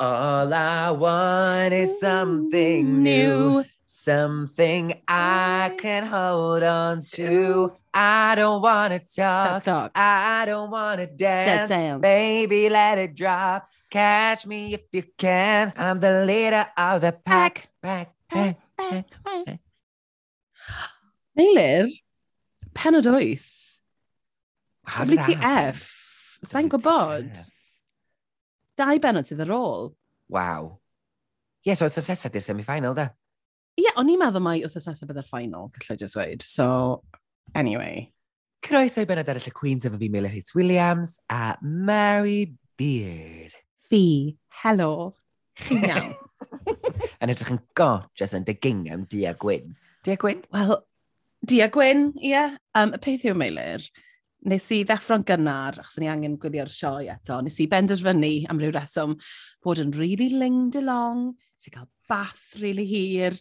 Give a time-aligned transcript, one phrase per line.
[0.00, 3.64] All I want is something new.
[3.86, 7.72] Something I can hold on to.
[7.94, 9.62] I don't want to talk.
[9.62, 9.92] talk.
[9.96, 11.70] I don't want to dance.
[11.70, 12.02] dance.
[12.02, 13.68] Baby, let it drop.
[13.88, 15.72] Catch me if you can.
[15.76, 17.68] I'm the leader of the pack.
[17.80, 19.06] Pack, pack, pack.
[21.38, 21.88] Meilir,
[22.74, 23.78] penod wyth.
[24.84, 25.78] How did that happen?
[25.78, 25.90] WTF.
[26.44, 27.53] Sa'n gwybod.
[28.78, 29.92] dau benod sydd ar ôl.
[30.32, 30.72] Waw.
[31.64, 33.08] Ie, yes, so oedd y di'r semi-final, da?
[33.74, 36.44] Ie, yeah, o'n i'n meddwl mai wrth y sesa bydd ar ffainal, gallai jyst weid.
[36.46, 37.02] So,
[37.58, 38.10] anyway.
[38.64, 43.56] Croeso i benod arall y Queens efo fi Mila Rhys Williams a Mary Beard.
[43.90, 45.14] Fi, helo,
[45.64, 46.14] chi'n iawn.
[47.24, 49.74] yn edrych yn gorgeous yn dy gingham Dia Gwyn.
[50.04, 50.42] Dia Gwyn?
[50.54, 50.78] Wel,
[51.44, 52.30] Dia Gwyn, ie.
[52.32, 52.56] Yeah.
[52.76, 53.84] Um, y peth yw, Meilir,
[54.50, 58.72] nes i ddeffro'n gynnar, achos ni angen gwylio'r sioe eto, nes i benderfynu am ryw
[58.74, 59.16] reswm
[59.64, 63.38] bod yn really linged along, nes i cael bath really hir,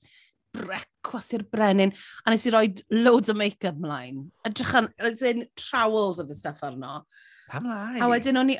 [0.54, 1.92] brecwas i'r brenin,
[2.24, 4.28] a nes i roi loads o make-up mlaen.
[4.48, 7.02] Edrychan, as in, trowels of the stuff arno.
[7.50, 8.00] Pam lai?
[8.00, 8.54] A wedyn o'n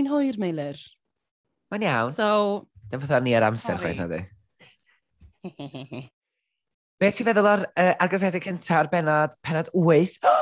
[0.00, 0.80] i'n hwyr, Meilir.
[1.72, 2.10] Mae'n iawn.
[2.12, 2.68] So...
[2.90, 4.20] Dyna fatha ni ar amser chwaith na di.
[7.00, 10.18] Be ti'n feddwl o'r uh, argyfreddig cyntaf ar benod, penod 8?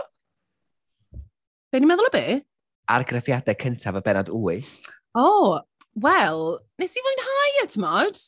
[1.73, 2.25] Be ni'n meddwl o be?
[2.93, 4.67] Argraffiadau cyntaf y benod 8.
[5.17, 5.53] O, oh,
[6.05, 6.43] wel,
[6.83, 8.19] nes i fwynhau e, y tymod.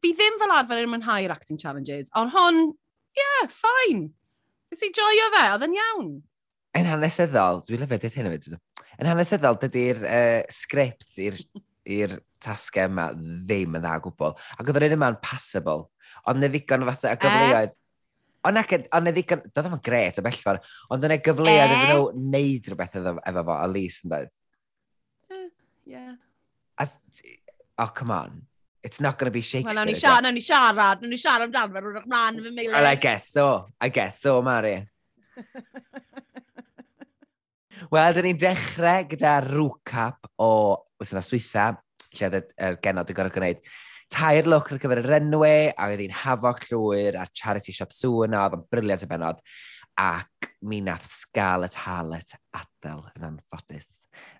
[0.00, 2.62] Fi ddim fel arfer yn mwynhau'r acting challenges, ond hon,
[3.12, 4.06] ie, yeah, ffain.
[4.72, 6.08] Nes i joio fe, oedd yn iawn.
[6.80, 8.48] Yn hanesyddol, dwi'n lyfedydd hyn o fyd.
[8.96, 14.38] Yn hanesyddol, dydy'r uh, sgript i'r tasgau yma ddim yn dda gwbl.
[14.56, 15.90] Ac oedd yr un yma'n passable.
[16.32, 17.76] Ond neu ddigon o fatha y gyfleoedd
[18.48, 20.60] Ond ac, ond na ddigon, doedd efo'n gret o bell
[20.94, 21.80] ond yna gyfleoedd e?
[21.90, 24.30] nhw wneud rhywbeth efo, efo fo, at least, yn dweud.
[25.28, 25.48] Eh,
[25.92, 26.14] yeah.
[26.80, 26.94] As,
[27.76, 28.40] oh, come on.
[28.82, 29.74] It's not going to be Shakespeare.
[29.74, 32.54] Wel, nawn ni siarad, nawn ni siarad, nawn ni siarad amdano fe, rwy'n rhan fy
[32.56, 32.72] meilio.
[32.72, 33.46] Well, I guess so.
[33.76, 34.74] I guess so, Mari.
[37.92, 40.50] Wel, dyn ni'n dechrau gyda rwcap o
[41.00, 41.74] wythnos swytha,
[42.16, 43.60] lle oedd y er genod yn gorau gwneud
[44.12, 48.26] tair look ar gyfer yr enwe, a oedd hi'n hafoc llwyr a charity shop sŵ
[48.26, 49.42] yna, oedd yn briliant y benod.
[50.00, 53.88] Ac mi nath Scarlett Harlett adael yn anffodus.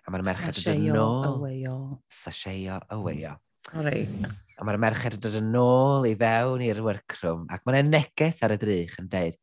[0.05, 1.85] A mae'r merched yn dod yn ôl.
[2.11, 3.37] Sasheio aweio.
[3.69, 4.07] Sorry.
[4.57, 7.47] A mae'r merched yn dod yn ôl i fewn i'r workroom.
[7.53, 9.37] Ac mae'n neges ar y drych yn dweud,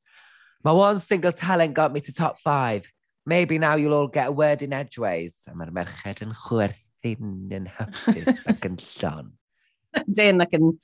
[0.65, 2.91] My one single talent got me to top five.
[3.25, 5.35] Maybe now you'll all get a word in edgeways.
[5.47, 9.31] A mae'r merched yn chwerthin yn hapus ac yn llon.
[10.19, 10.75] dyn ac yn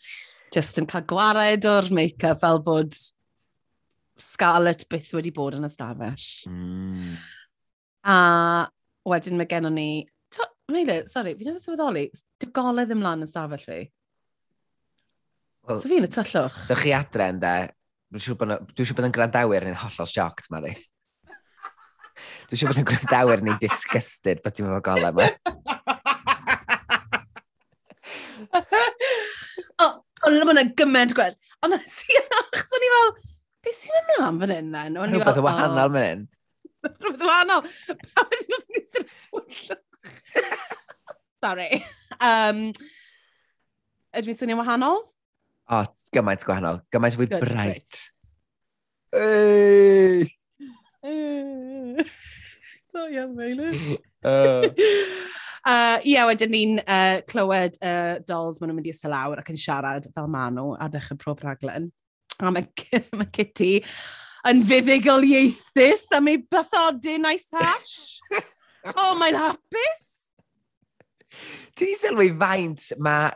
[0.55, 2.97] just yn cael gwared o'r make-up fel bod
[4.21, 6.27] Scarlett byth wedi bod yn ystafell.
[6.51, 7.17] Mm.
[8.07, 8.17] A
[9.09, 9.89] wedyn mae gennym ni...
[10.73, 12.07] Meile, sori, fi ddim yn sylweddoli,
[12.41, 13.83] dyw golau ddim lan yn stafell fi.
[15.69, 16.57] Well, so fi'n y tyllwch.
[16.71, 17.53] So chi adre ynda,
[18.09, 20.73] dwi'n siŵr bod, dwi siŵr bod yn grandawyr yn hollol sioct, Mari.
[22.49, 25.29] Dwi'n siŵr bod yn grandawyr yn disgusted bod ti'n efo golau yma.
[30.25, 31.37] Ond yna mae'n gymaint gwell.
[31.65, 33.13] Ond nes i achos o'n i fel,
[33.65, 35.01] beth sy'n mynd mlaen fan hyn then?
[35.13, 36.25] Rhywbeth o wahanol fan hyn.
[36.89, 37.67] Rhywbeth o wahanol.
[38.15, 39.63] Pa wedi bod yn sy'n tywyllwch?
[41.45, 41.83] Sorry.
[42.21, 42.67] Um,
[44.15, 45.03] Ydw i'n swnio wahanol?
[45.65, 46.81] O, oh, gymaint gwahanol.
[46.95, 48.01] Gymaint fwy bright.
[49.15, 50.29] Ei!
[52.95, 53.99] Do iawn, Meilyn.
[55.65, 59.41] Uh, ie, yeah, wedyn ni'n uh, clywed uh, dolls maen nhw'n mynd i ystod lawr
[59.41, 61.89] ac yn siarad fel maen nhw ar ddechrau prob raglen.
[62.45, 62.69] A mae,
[63.17, 63.79] mae Kitty
[64.51, 68.21] yn fuddigol ieithus am ei bathodyn a'i sash.
[68.93, 70.05] oh, mae'n hapus.
[71.73, 73.33] Ti'n di sylwi faint mae...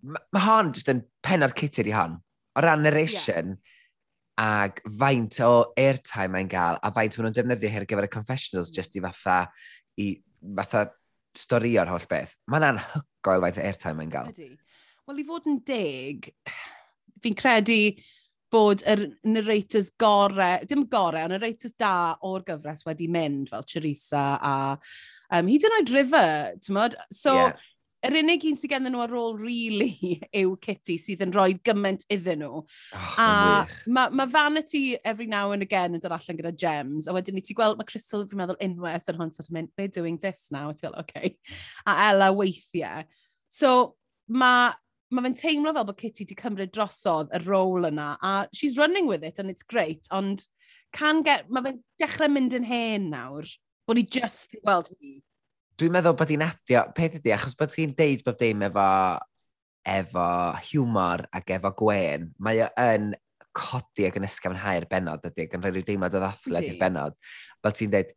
[0.00, 2.18] Mae ma hon jyst yn penod Kitty di hon.
[2.56, 4.62] O ran narration, yeah.
[4.64, 8.72] ac faint o airtime mae'n gael, a faint maen nhw'n defnyddio her gyfer y confessionals,
[8.74, 9.44] jyst i fatha,
[10.00, 10.14] i
[10.56, 10.88] fatha
[11.38, 14.32] storio'r holl beth, mae'n anhygoel faint o airtime mae'n gael.
[14.34, 14.50] Ydy.
[15.08, 16.30] Wel, i fod yn deg,
[17.22, 17.80] fi'n credu
[18.50, 24.24] bod yr narrators gore, dim gore, ond narrators da o'r gyfres wedi mynd, fel Charissa
[24.36, 26.80] a um, Hyd yn oed River, ti'n
[27.14, 27.68] So, yeah
[28.06, 32.06] yr unig un sydd genddyn nhw ar ôl really yw Kitty sydd yn rhoi gymaint
[32.12, 32.62] iddyn nhw.
[32.64, 33.28] Oh, a
[33.86, 37.44] mae ma Vanity every now and again yn dod allan gyda gems, a wedyn ni
[37.44, 40.48] ti gweld mae Crystal fi'n meddwl unwaith yn hwn, so ti'n mynd, they're doing this
[40.54, 41.34] now, a ti'n meddwl, okay.
[41.84, 43.04] A Ella weithiau.
[43.52, 43.96] So
[44.30, 44.72] mae
[45.10, 49.10] ma fe'n teimlo fel bod Kitty wedi cymryd drosodd y rôl yna, a she's running
[49.10, 50.46] with it and it's great, ond
[50.96, 53.48] can get, mae fe'n dechrau mynd yn hen nawr,
[53.86, 55.18] bod ni just yn gweld hi.
[55.80, 58.86] Dwi'n meddwl bod hi'n adio, peth ydi, achos bod hi'n deud bod dim efo,
[59.88, 60.24] efo
[60.68, 63.14] humor ac efo gwen, mae o yn
[63.56, 67.16] codi ac yn ysgafnhau'r benod ydy, ac yn rhoi'r deimlad o ddathled i'r benod.
[67.64, 68.12] Fel ti'n dweud,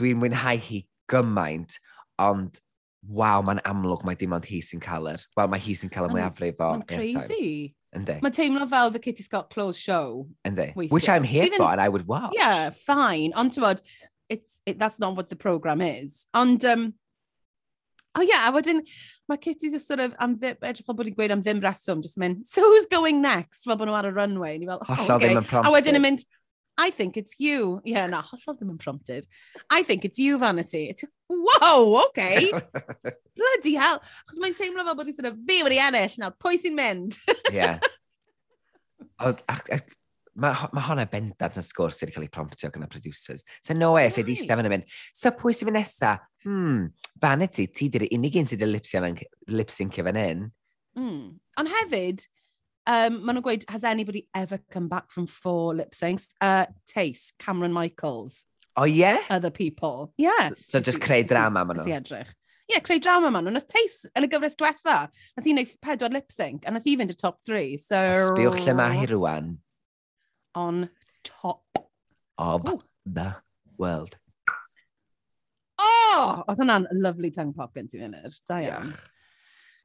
[0.00, 1.78] dwi'n mwynhau hi gymaint,
[2.26, 2.58] ond
[3.06, 5.22] waw, mae'n amlwg mae dim ond hi sy'n cael yr.
[5.38, 6.72] Wel, mae hi sy'n cael y mwyafrif o...
[6.74, 7.48] Mae'n crazy.
[7.96, 8.18] Yndi.
[8.20, 10.26] Mae'n teimlo fel the Kitty Scott Close Show.
[10.44, 10.72] Yndi.
[10.90, 12.34] Which I'm here so for and I would watch.
[12.36, 13.32] Yeah, fine.
[13.38, 13.86] Ond ti'n bod,
[14.28, 16.26] it's, it, that's not what the programme is.
[16.34, 16.94] Ond, um,
[18.16, 18.82] oh yeah, a wedyn,
[19.28, 22.02] mae Kitty just sort of, am ddim, edrych fel bod i'n gweud am ddim reswm,
[22.02, 23.64] just mynd, so who's going next?
[23.64, 25.34] Fel bod nhw ar y runway, ni fel, oh, okay.
[25.36, 26.24] A wedyn yn mynd,
[26.78, 27.80] I think it's you.
[27.84, 29.26] Yeah, na, hollol ddim yn prompted.
[29.68, 30.84] I think it's you, Vanity.
[30.88, 32.52] It's, whoa, okay.
[33.38, 34.00] Bloody hell.
[34.28, 37.18] Chos mae'n teimlo fel bod i sort of, fi wedi ennill, nawr pwy sy'n mynd?
[37.28, 37.58] Ie.
[37.58, 37.80] yeah.
[39.18, 39.96] Ac, ac,
[40.38, 43.44] mae ma hwnna bendant yn sgwrs sydd wedi cael ei promptio gan y producers.
[43.64, 46.14] So no way, sydd wedi fan yn mynd, so pwy sy'n mynd nesa?
[46.46, 46.88] Hmm,
[47.20, 50.46] Vanity, ti di'r unig un sydd wedi lip-syncio fan hyn.
[50.98, 51.22] Mm.
[51.58, 52.24] Ond hefyd,
[52.86, 56.30] um, maen nhw'n gweud, has anybody ever come back from four lip-syncs?
[56.40, 58.44] Uh, Tace, Cameron Michaels.
[58.76, 59.02] O oh, ie?
[59.02, 59.22] Yeah?
[59.30, 60.12] Other people.
[60.16, 60.50] Yeah.
[60.68, 61.88] So, so just creu drama maen nhw.
[61.88, 62.34] Si edrych.
[62.68, 63.58] Ie, yeah, creu drama maen nhw.
[63.58, 67.14] Nath Tace yn y gyfres diwetha, nath i wneud pedwar lip-sync, a nath hi fynd
[67.14, 67.98] y top three, so...
[68.30, 69.56] Sbiwch lle mae hi rwan
[70.58, 70.88] on
[71.24, 71.62] top.
[72.38, 72.82] Of Ooh.
[73.06, 73.34] the
[73.78, 74.16] world.
[75.78, 76.42] Oh!
[76.48, 78.34] Oedd hwnna'n lovely tongue pop gen ti fyny'r.
[78.48, 78.92] Da iawn.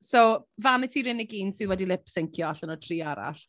[0.03, 3.41] So, Vanity rin unig un sydd wedi lip-syncio allan o tri arall.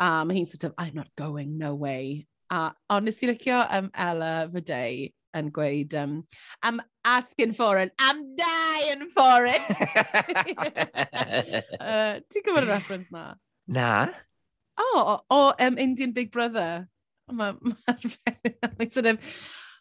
[0.00, 2.26] A um, mae hi'n sort of, I'm not going, no way.
[2.50, 6.14] A ond nes i licio um, Ella Fydei yn gweud, um,
[6.62, 9.68] I'm asking for it, I'm dying for it.
[11.78, 13.34] uh, Ti'n gwybod y reference na?
[13.68, 13.92] Na
[14.80, 16.86] o, o um, Indian Big Brother.
[17.30, 17.74] Mae'r ma,
[18.78, 19.32] ma, sort of,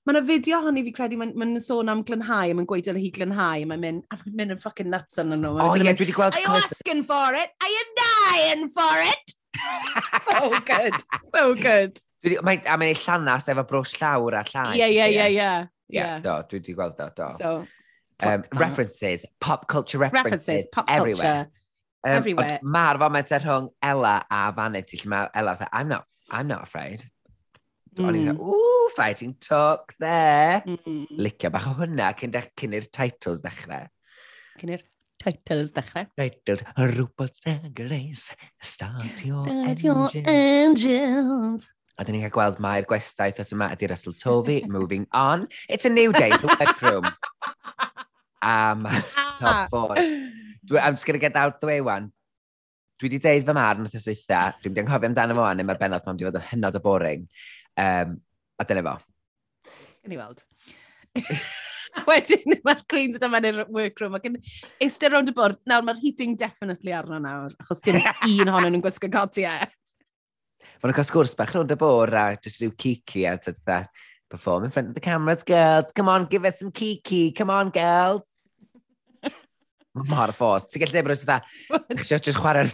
[0.07, 3.10] Mae yna fideo honni fi credu, mae'n ma sôn am glynhau, mae'n gweud yna hi
[3.13, 5.51] glynhau, mae'n mynd, a mae'n mynd yn fucking nuts yn nhw.
[5.60, 6.38] O ie, dwi wedi gweld...
[6.38, 7.51] Are you asking for it?
[7.62, 9.36] Are you dying for it?
[10.31, 10.96] so good,
[11.28, 12.00] so good.
[12.25, 14.72] Dwi, mae, a mae'n ei llanas efo brwsh llawr a llai.
[14.80, 15.51] Ie, ie, ie, ie.
[16.00, 17.30] Ie, do, dwi wedi gweld o, do.
[17.38, 17.54] So,
[18.24, 21.01] um, references, pop culture references, references pop culture.
[21.01, 21.50] everywhere.
[22.00, 22.60] Um, Everywhere.
[22.63, 27.04] Mae'r foment er rhwng Ella a Vanity, lle mae Ella, I'm not, I'm not afraid.
[27.98, 28.06] Mm.
[28.06, 30.62] O'n i'n dweud, ooh, fighting talk there.
[30.63, 31.01] Mm.
[31.19, 33.90] Licio bach o hwnna cyn, cyn i'r titles ddechrau.
[34.62, 34.86] Cyn i'r
[35.19, 36.07] titles ddechrau.
[36.19, 38.31] Titles, rhywbeth drag race,
[38.62, 40.16] start your start engines.
[40.16, 41.68] Your engines.
[42.00, 45.50] A dyn ni'n cael gweld mae'r gwestaeth os yma ydy Russell Tovey, moving on.
[45.68, 47.12] It's a new day, the workroom.
[48.42, 48.88] um,
[49.42, 49.98] top four.
[50.77, 52.12] I'm just going to get out the way one.
[53.00, 56.06] Dwi wedi deud fy marn wrth ysweitha, dwi'n wedi anghofio amdano fo wan, mae'r benod
[56.06, 57.24] mam wedi bod yn hynod o boring.
[57.80, 58.19] Um,
[58.60, 58.98] a dyna fo.
[60.04, 60.44] Gen i weld.
[62.10, 64.38] Wedyn, mae'r Queen's yna mewn i'r workroom ac yn
[64.83, 65.62] eistedd rownd y bwrdd.
[65.71, 69.72] Nawr, mae'r heating definitely arno nawr, achos dim un ohonyn nhw'n gwisgo cotiau.
[70.69, 73.81] Mae nhw'n cael sgwrs bach rownd y bwrdd a just rhyw kiki a dda.
[74.30, 75.92] perform in front of the cameras, girls.
[75.95, 77.31] Come on, give us some kiki.
[77.31, 78.22] Come on, girls
[80.07, 80.68] mor ffos.
[80.69, 81.40] Ti'n gallu dweud bod dda,
[81.96, 82.74] eisiau jyst chwarae'r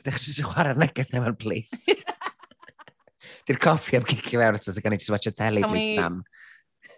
[0.51, 1.73] chwarae neges neu mewn, please.
[3.45, 5.95] Di'r coffi am cicio mewn eto, so gan i just watch a telly, can please,
[5.95, 6.23] we, mam.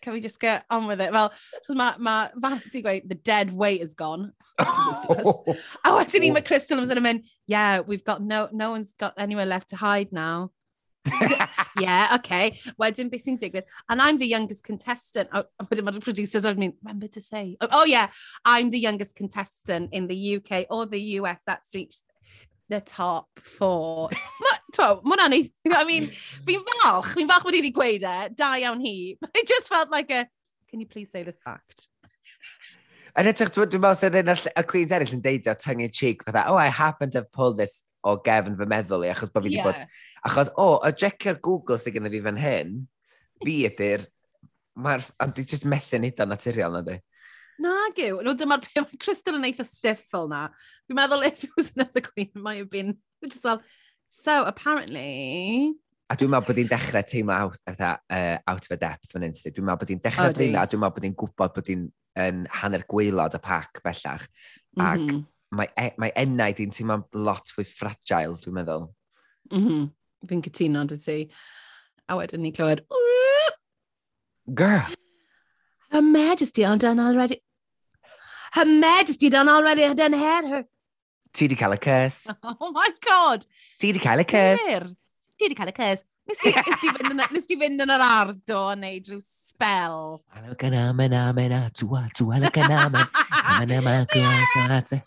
[0.01, 1.11] Can we just get on with it?
[1.11, 1.31] Fel,
[1.69, 4.33] mae ma Vanity gweud, the dead weight is gone.
[4.59, 6.37] a wedyn ni, oh.
[6.37, 10.11] mae Crystal yn mynd, yeah, we've got no, no one's got anywhere left to hide
[10.11, 10.51] now.
[11.79, 12.59] yeah, okay.
[12.79, 13.67] Wedyn beth sy'n digwydd.
[13.89, 15.29] And I'm the youngest contestant.
[15.33, 17.57] Oh, wedyn mae'r producers I mean, remember to say.
[17.61, 18.09] Oh, oh yeah,
[18.45, 22.03] I'm the youngest contestant in the UK or the US that's reached
[22.69, 24.09] the top four.
[24.73, 25.51] Twa, mae'n anodd.
[25.71, 26.11] I mean,
[26.47, 27.13] fi'n falch.
[27.15, 28.15] Fi'n falch bod i wedi gweud e.
[28.35, 29.15] Da iawn hi.
[29.21, 30.27] But it just felt like a,
[30.69, 31.87] can you please say this fact?
[33.17, 36.21] Yn edrych, dwi'n meddwl sy'n un y Queen's eraill yn deud o tongue in cheek,
[36.27, 39.45] fatha, oh, I happen to have pulled this o gefn fy meddwl i, achos bod
[39.45, 39.67] fi wedi yeah.
[39.67, 39.97] bod...
[40.27, 42.77] Achos, o, oh, y jecio'r Google sydd gennym fi fan hyn,
[43.43, 44.05] fi ydy'r...
[44.83, 45.05] Mae'r...
[45.23, 46.97] Ond dwi jyst methu'n o'n naturiol na di.
[47.63, 48.21] Na, gyw.
[48.25, 50.47] No, dyma'r pe mae Crystal yn eitha stiff fel na.
[50.85, 52.97] Fi'n meddwl if it was another queen, it might have been...
[53.25, 53.61] Just fel,
[54.09, 55.73] so, apparently...
[56.07, 59.25] A dwi'n meddwl bod hi'n dechrau teimlo out, eitha, uh, out of a depth fan
[59.27, 59.51] insti.
[59.51, 61.87] Dwi'n meddwl bod hi'n dechrau oh, teimlo, a dwi'n meddwl bod hi'n gwybod bod hi'n
[62.17, 64.27] yn hanner gweilod y pac bellach.
[64.77, 65.25] Ac mm -hmm
[65.55, 68.87] mae, e, mae ennau di'n teimlo'n lot fwy fragile, dwi'n meddwl.
[69.53, 69.89] Mm -hmm.
[70.27, 71.17] Fi'n cytuno dy ti.
[72.07, 72.83] A wedyn ni clywed...
[74.53, 74.87] Girl!
[75.91, 77.41] Her majesty all done already...
[78.53, 80.63] Her majesty done already I done had her.
[81.33, 82.27] Ti di cael y cys.
[82.43, 83.45] Oh my god!
[83.77, 84.93] Ti di cael y cys.
[85.37, 86.03] Ti di cael y cys.
[86.27, 89.05] Nes ti, nes ti, fynd, yn, nes ti fynd yn yr ardd do a neud
[89.07, 90.23] rhyw spel.
[90.35, 93.05] Alam gan amen amen a twa twa alam gan amen.
[93.53, 95.05] Amen amen amen amen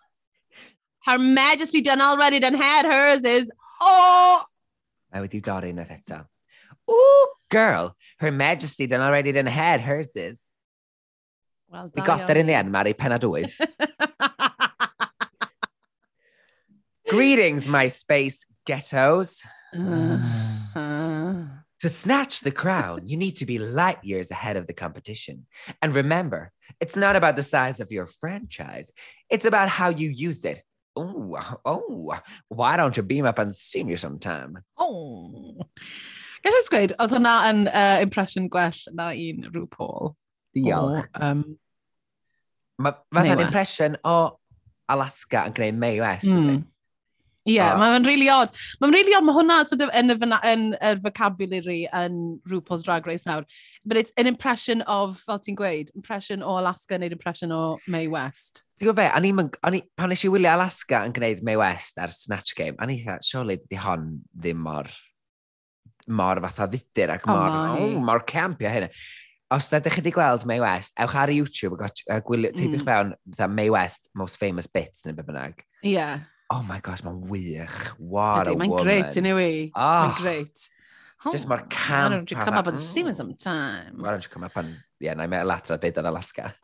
[1.04, 4.44] Her Majesty done already done had hers is, oh!
[5.12, 6.26] Mae wedi dorri unwaith eto.
[6.90, 10.38] Ooh, girl, her majesty done already done had hers is.
[11.68, 11.92] Well, done.
[11.96, 13.60] We got there in the end, Mari, penad wyth.
[17.08, 19.42] Greetings, my space ghettos.
[19.76, 20.18] Uh,
[21.80, 25.46] To snatch the crown, you need to be light years ahead of the competition.
[25.80, 28.92] And remember, it's not about the size of your franchise,
[29.30, 30.62] it's about how you use it.
[30.96, 32.18] oh, oh,
[32.48, 34.58] why don't you beam up and see me sometime?
[34.78, 35.56] Oh.
[36.40, 40.14] Gallus gweud, oedd hwnna yn uh, impression gwell na un rhyw Paul.
[40.56, 41.08] Diolch.
[41.14, 41.42] O, um,
[42.80, 44.16] Mae fatha'n impression o
[44.90, 46.30] Alaska yn gwneud May West.
[46.32, 46.62] Mm.
[47.48, 48.50] Ie, yeah, uh, mae'n really odd.
[48.82, 52.18] Mae'n really odd, mae hwnna sort of, yn, y, yn y vocabulary yn
[52.50, 53.46] RuPaul's Drag Race nawr.
[53.84, 58.10] But it's an impression of, fel ti'n gweud, impression o Alaska neu impression o May
[58.12, 58.66] West.
[58.76, 59.32] Ti'n gwybod be, a ni,
[59.64, 63.16] a ni, pan wylio Alaska yn gwneud May West ar Snatch Game, a ni dda,
[63.24, 64.90] surely dydy hon ddim mor,
[66.08, 68.92] mor fatha fudur ac mor, oh, oh, mor campio hynny.
[69.50, 72.58] os da ydych chi wedi gweld May West, ewch ar YouTube a, a gwylio, mm.
[72.60, 75.64] teipio'ch fewn, May West, most famous bits neu be bynnag.
[75.82, 75.96] Ie.
[75.96, 77.78] Yeah oh my gosh, mae'n wych.
[77.98, 78.70] What Ydy, a woman.
[78.70, 79.70] Mae'n great, yn anyway.
[79.74, 80.68] Oh, mae'n great.
[81.30, 82.10] Just mae'r camp.
[82.10, 83.98] Why don't you come up and see me sometime?
[83.98, 86.54] Why don't you come up and, yeah, na i met latra byd yn Alaska.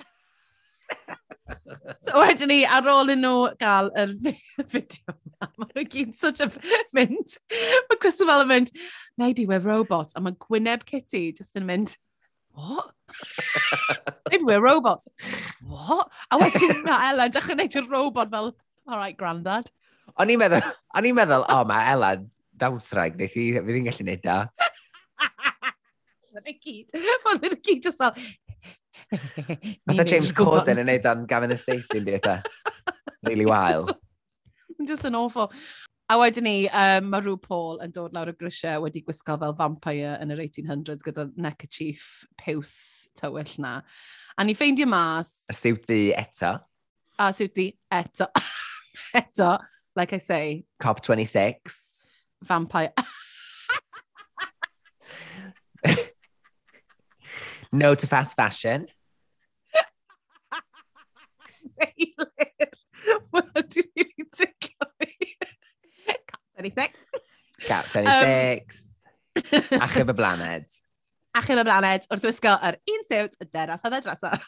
[2.06, 4.14] so wedyn ni, ar ôl yn nhw gael yr
[4.72, 6.48] fideo yma, mae nhw gyd such a
[6.96, 7.36] mynd.
[7.52, 8.74] Mae Crystal yn mynd,
[9.20, 11.98] maybe we're robots, a mae Gwyneb Kitty just yn mynd,
[12.56, 12.94] what?
[14.30, 15.06] maybe we're robots.
[15.60, 16.08] What?
[16.32, 18.54] A wedyn na Ellen, dechrau gwneud y robot fel
[18.86, 19.66] All right, grandad.
[20.14, 20.62] O'n i'n meddwl,
[20.94, 22.10] o'n i'n meddwl, o, mae Ella,
[22.54, 24.36] dawnsraig, neith i, fydd i'n gallu neud da.
[26.36, 28.12] Mae'n y gyd, mae'n y gyd jyst fel...
[29.10, 32.36] Fatha James Corden yn neud o'n Gavin a Stacey'n di eitha.
[33.26, 33.90] Really wild.
[34.88, 35.50] Just an awful.
[36.06, 39.56] A wedyn ni, um, mae rhyw Paul yn dod lawr y grisiau wedi gwisgo fel
[39.58, 42.76] vampire yn yr 1800s gyda neckerchief piws
[43.18, 43.80] tywyll na.
[44.38, 45.32] A ni ffeindio mas...
[45.50, 46.54] Y siwt di eto.
[47.18, 48.30] A siwt di eto.
[49.12, 49.58] header,
[49.94, 52.06] like I say, COP26,
[52.42, 52.92] vampire.
[57.72, 58.86] no to fast fashion.
[63.30, 64.86] Where do you need to go?
[66.58, 66.88] COP26.
[67.62, 68.62] COP26.
[68.62, 69.92] Um, Ach,
[71.36, 74.46] a chym y blaned wrth wisgo yr un siwt y deras y ddedresaf.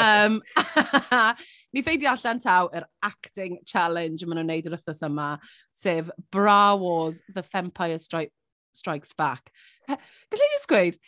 [0.00, 0.38] um,
[1.74, 5.28] ni ffeidio allan taw yr acting challenge maen nhw'n neud yr wythnos yma,
[5.76, 8.28] sef Bra Wars, The Fempire Stri
[8.78, 9.52] Strikes Back.
[9.88, 10.98] Gallai ni sgweud,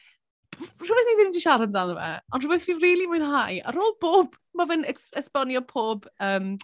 [0.58, 3.60] rhywbeth ni ddim wedi siarad amdano fe, ond rhywbeth fi'n really mwynhau.
[3.70, 6.56] Ar ôl bob, mae fe'n esbonio pob um,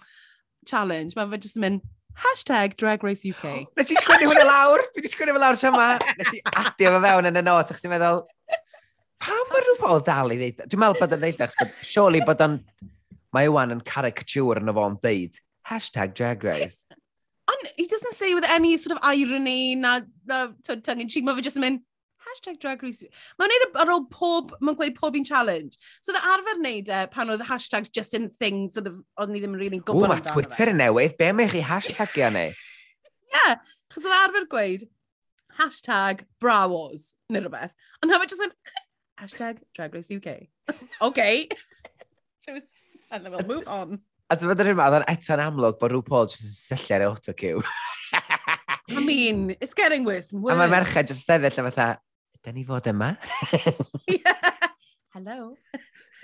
[0.67, 1.93] challenge, mae fe'n just yn mynd,
[2.23, 3.67] hashtag Drag Race UK.
[3.77, 5.91] Nes i sgwennu hwnna lawr, dwi wedi sgwennu hwnna lawr tra ma.
[6.17, 8.25] Nes i adio fe fewn yn y not, ac ti'n meddwl,
[9.17, 10.59] Pa mae rhyw bobl dal i ddeud?
[10.69, 12.57] Dwi'n meddwl bod yn ddeud, e, achos bod, surely bod o'n,
[13.33, 15.39] mae Iwan yn caricature yn y fo'n deud,
[15.71, 16.83] hashtag Drag Race.
[17.49, 21.37] And he doesn't say with any sort of irony na, na tongue in cheek, mae
[21.37, 21.81] fe just yn mynd,
[22.31, 23.07] hashtag drag race.
[23.39, 25.79] Mae'n neud ar ôl pob, mae'n gweud pob un challenge.
[26.01, 29.41] So dda arfer neud e pan oedd hashtags just in things, sort of, oedd ni
[29.43, 30.09] ddim yn rili'n gwybod.
[30.09, 32.47] O, mae Twitter yn newydd, be mae chi hashtagio ni?
[33.31, 33.57] Ie,
[33.93, 34.87] chos oedd arfer gweud
[35.57, 37.73] hashtag bra wars, neu rhywbeth.
[38.03, 38.53] Ond hefyd just yn
[39.21, 40.47] hashtag drag race UK.
[41.07, 41.49] OK.
[42.37, 42.73] so it's,
[43.11, 43.99] and then we'll move on.
[44.27, 47.07] A dwi'n meddwl yma, oedd eto'n amlwg bod rhyw pod jyst yn syllu ar ei
[47.07, 47.61] autocue.
[48.89, 50.55] I mean, it's getting worse and worse.
[50.55, 51.87] A mae merched jyst sefyll yn fatha,
[52.47, 53.17] da ni fod yma.
[54.07, 54.69] yeah.
[55.13, 55.57] Hello.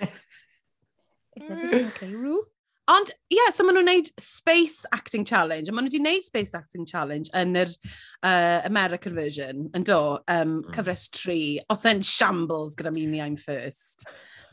[1.36, 2.44] Is everything okay, Roo?
[2.88, 6.24] Ond, ie, yeah, so maen nhw'n gwneud Space Acting Challenge, a maen nhw wedi gwneud
[6.24, 9.98] Space Acting Challenge yn yr uh, American version, yn do,
[10.32, 10.72] um, hmm.
[10.76, 11.36] cyfres 3,
[11.72, 14.06] oedd e'n shambles gyda mi mi I'm first,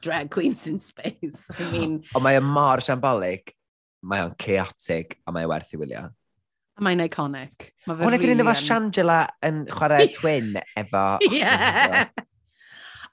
[0.03, 1.99] drag queens in space, I mean...
[2.15, 3.55] Ond mae e mor siambolic,
[4.03, 6.07] mae o'n chaotic, a mae e werth i wylio.
[6.81, 7.67] Mae'n iconic.
[7.85, 8.33] Mae fe'n rili...
[8.33, 11.03] Hwna efo Shangela yn chwarae twin efo...
[11.27, 11.41] Ie!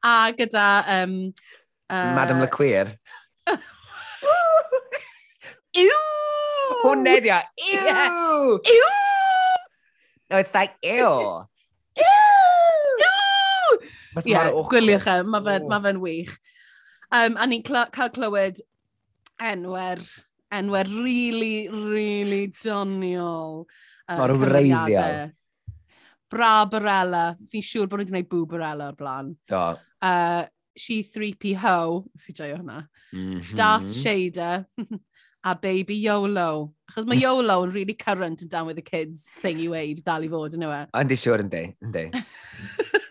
[0.09, 0.69] A gyda...
[0.95, 1.17] Um,
[1.91, 2.15] uh...
[2.17, 2.95] Madam Le Queer.
[5.79, 5.99] Ew!
[6.81, 7.41] Hwna di o.
[7.75, 8.57] Ew!
[8.73, 8.89] Ew!
[10.31, 11.13] No, it's like, ew!
[11.99, 12.09] Ew!
[13.05, 13.77] Ew!
[14.25, 14.41] Ie,
[14.73, 16.33] gwyliwch e, mae fe'n wych.
[17.13, 18.65] Um, a ni'n cael clywed
[19.45, 20.01] enwer
[20.55, 23.67] enwau really, really doniol.
[24.09, 25.33] Uh, Mor wreiddiol.
[26.29, 27.25] Bra Barella.
[27.49, 29.35] Fi'n siŵr bod nhw wedi gwneud bw Barella o'r blaen.
[29.49, 29.65] Do.
[30.05, 30.45] Uh,
[30.79, 32.83] she 3P Ho, si joio hwnna.
[33.13, 33.57] Mm -hmm.
[33.57, 34.67] Darth Shader
[35.45, 36.75] a Baby YOLO.
[36.91, 40.25] Achos mae YOLO yn really current yn down with the kids thing i weid, dal
[40.25, 40.81] i fod yn yw e.
[40.99, 42.07] Ond i siŵr yn di, yn di.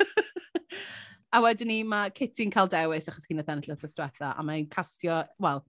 [1.36, 5.22] a wedyn ni mae Kitty'n cael dewis achos gyda ennill wrth ystwetha a mae'n castio,
[5.44, 5.63] wel,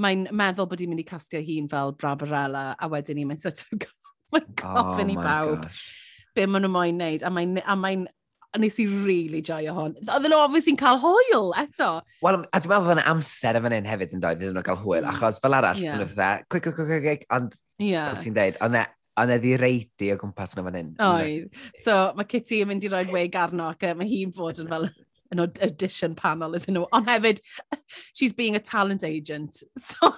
[0.00, 3.64] mae'n meddwl bod hi'n mynd i castio hun fel Brabarella, a wedyn ni mae'n sort
[3.64, 3.86] of
[4.34, 5.86] mae'n gofyn oh i bawb gosh.
[6.34, 8.06] be maen nhw moyn wneud, a mae'n a mae'n
[8.54, 9.94] a nes i really joio hon.
[10.04, 11.88] Oedden nhw obviously yn cael hwyl eto.
[12.22, 14.66] Wel, a dwi'n meddwl bod yna amser yn fan hyn hefyd yn dod iddyn nhw
[14.66, 15.10] cael hwyl, mm.
[15.14, 15.96] achos fel arall, yeah.
[15.98, 18.12] dwi'n meddwl, quick, quick, quick, quick, quick, ond, yeah.
[18.12, 18.84] fel ti'n deud, ond e,
[19.14, 20.88] Ond eddi reidi o gwmpas nhw fan hyn.
[21.06, 21.58] Oedd.
[21.78, 24.70] So, mae Kitty yn mynd i roi'r weg arno ac e, mae hi'n bod yn
[24.72, 24.88] fel
[25.34, 26.86] yn audition panel iddyn nhw.
[26.96, 27.42] Ond hefyd,
[28.16, 29.62] she's being a talent agent.
[29.84, 30.10] So,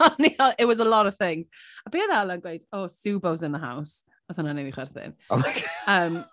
[0.58, 1.50] it was a lot of things.
[1.86, 4.04] A be oedd Ellen gweud, oh, Subo's in the house.
[4.30, 5.14] Oedd hwnna'n ei fi chwerthin.
[5.30, 5.64] Oh my God.
[5.92, 6.24] um,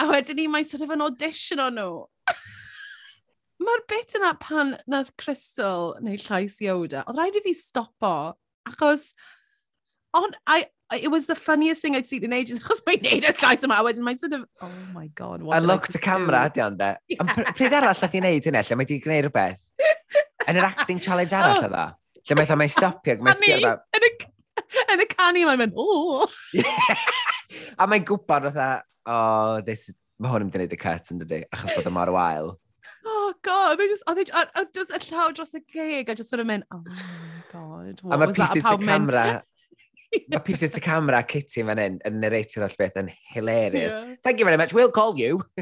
[0.00, 1.92] a wedyn ni, mae sort of an audition o'n nhw.
[3.64, 8.14] Mae'r bit yna pan nath Crystal neu llais Yoda, oedd rhaid i fi stopo,
[8.70, 9.10] achos
[10.16, 13.32] on, I, it was the funniest thing I'd seen in ages, achos mae'n neud y
[13.38, 16.64] llais yma, wedyn mae'n sort of, oh my god, what A look to camera, ydi
[16.66, 16.90] ond e.
[17.58, 19.62] Pryd arall nath i wneud hynny, lle mae di gwneud rhywbeth?
[20.48, 21.68] Yn yr acting challenge arall oh.
[21.68, 21.84] yna?
[22.26, 23.76] Lle mae'n mae'n stopio, mae'n sgio
[24.90, 26.26] Yn y canu mae'n mynd, o!
[27.78, 28.70] A mae'n gwybod fatha,
[29.10, 31.94] oh, this, mae hwn yn mynd i wneud y cut yn dydy, achos bod y
[31.94, 32.52] mor wael.
[33.06, 36.10] Oh god, they e just, oh, they, a, a, just, y llaw dros y geg,
[36.10, 38.50] a just sort of mynd, oh my god, what was that?
[38.50, 39.24] A mae pieces the camera
[40.10, 43.94] Mae pieces to camera Kitty fan hyn yn narratio'r all beth yn hilarious.
[43.94, 44.16] Yeah.
[44.24, 45.44] Thank you very much, we'll call you.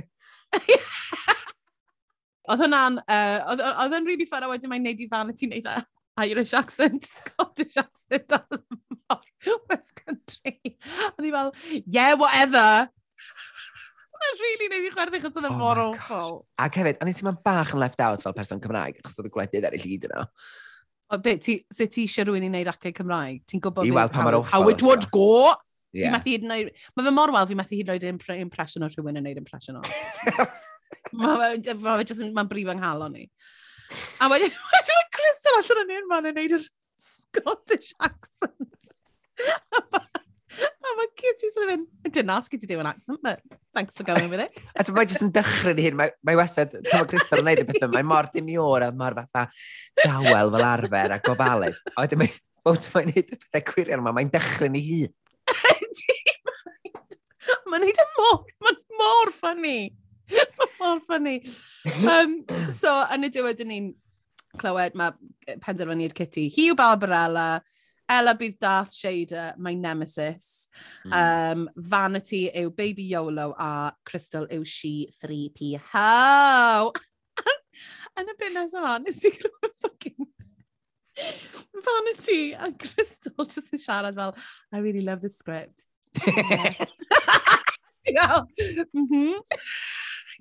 [2.48, 5.68] oedd hwnna'n, uh, oedd yn really fun a wedyn mae'n neud i fan ti'n neud
[5.68, 5.82] a
[6.24, 8.46] Irish accent, Scottish accent ar
[9.68, 10.56] West Country.
[11.12, 11.52] Oedd hi fel,
[11.84, 12.88] yeah, whatever.
[14.18, 16.40] Mae'n really neud i chwerthu chos oedd yn oh mor awful.
[16.64, 19.34] Ac hefyd, o'n i ti'n bach yn left out fel person Cymraeg, achos oedd y
[19.36, 20.24] gwledydd ar ei gyd yna.
[21.08, 23.40] O, be, ti, se ti eisiau rhywun i wneud acau Cymraeg?
[23.48, 25.54] Ti'n gwybod I weld pa mae'r How it would go!
[25.96, 26.12] Yeah.
[26.12, 29.78] Mae fe mor wel, fi methu hyd yn oed impression o rhywun yn neud impression
[29.80, 29.84] o.
[31.16, 31.96] Mae'n ma,
[32.36, 33.24] ma brif anghalo ni.
[34.20, 36.68] A wedyn, wedyn mae Crystal allan yn un man yn neud yr
[36.98, 38.92] Scottish accent.
[40.88, 41.36] oh, mae'n cute.
[41.42, 43.42] Ti'n sort of mynd, I didn't ask you to do an accent, but
[43.74, 44.58] thanks for going with it.
[44.78, 47.48] a ti'n mae jyst yn dychryn i hyn, mae, mae wastad, pan mae Crystal yn
[47.50, 49.46] neud y beth yma, mae mor dimiwr a mor fatha
[50.02, 51.80] dawel fel arfer a gofalus.
[51.94, 52.34] A wedyn mae,
[52.66, 55.00] bod mae'n neud y pethau gwirion yma, mae'n dychryn i hi.
[57.68, 59.78] Mae'n neud e y mor, mae'n mor ffynnu.
[60.32, 61.38] Mae'n mor ffynnu.
[62.08, 62.36] Um,
[62.76, 63.90] so, yn y diwedd, dyn ni'n
[64.58, 66.48] clywed mae penderfyniad Kitty.
[66.54, 67.48] Hi yw Barbarella,
[68.08, 70.68] Ella bydd Darth Shader, my nemesis.
[71.04, 71.12] Mm.
[71.12, 76.96] Um, Vanity yw Baby YOLO a Crystal yw She 3PH.
[78.18, 80.26] Yn y bit nesaf yma, nes i gwrdd fucking
[81.88, 84.34] Vanity a Crystal just yn siarad fel,
[84.72, 85.84] I really love the script.
[88.08, 88.40] Yeah.
[88.94, 89.36] mm -hmm.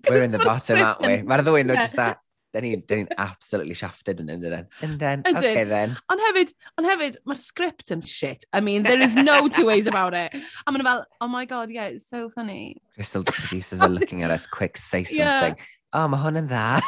[0.07, 1.15] We're in the bottom, aren't we?
[1.27, 2.21] Mae'r ddwy'n nhw just that.
[2.57, 4.65] Dyn ni'n ni absolutely shafted yn ydyn.
[4.81, 5.95] And then, okay then.
[6.09, 8.45] Ond hefyd, ond hefyd, mae'r script yn shit.
[8.53, 10.33] I mean, there is no two ways about it.
[10.65, 12.81] A maen nhw fel, oh my god, yeah, it's so funny.
[12.95, 15.39] Crystal the producers are looking at us, quick, say Yeah.
[15.39, 15.63] something.
[15.93, 16.81] Oh, mae hwn yn dda.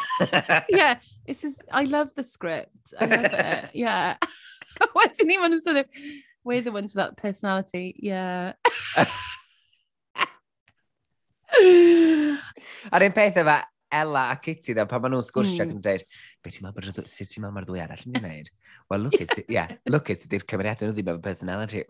[0.79, 2.93] Yeah, this is, I love the script.
[2.99, 4.17] I love it, yeah.
[4.97, 5.85] Wedyn ni, maen nhw'n sort of,
[6.43, 8.53] we're the ones with that personality, yeah.
[12.93, 13.57] A'r un peth efo
[13.91, 15.61] Ella a Kitty dda, pan maen nhw'n sgwrsio mm.
[15.63, 15.77] ac hmm.
[15.77, 16.03] yn dweud,
[16.45, 18.49] beth ti'n meddwl, sut ti'n meddwl mae'r ddwy arall yn ei wneud?
[18.89, 21.81] Well, look at, yeah, look at, di'r cymeriadau nhw ddim efo personality.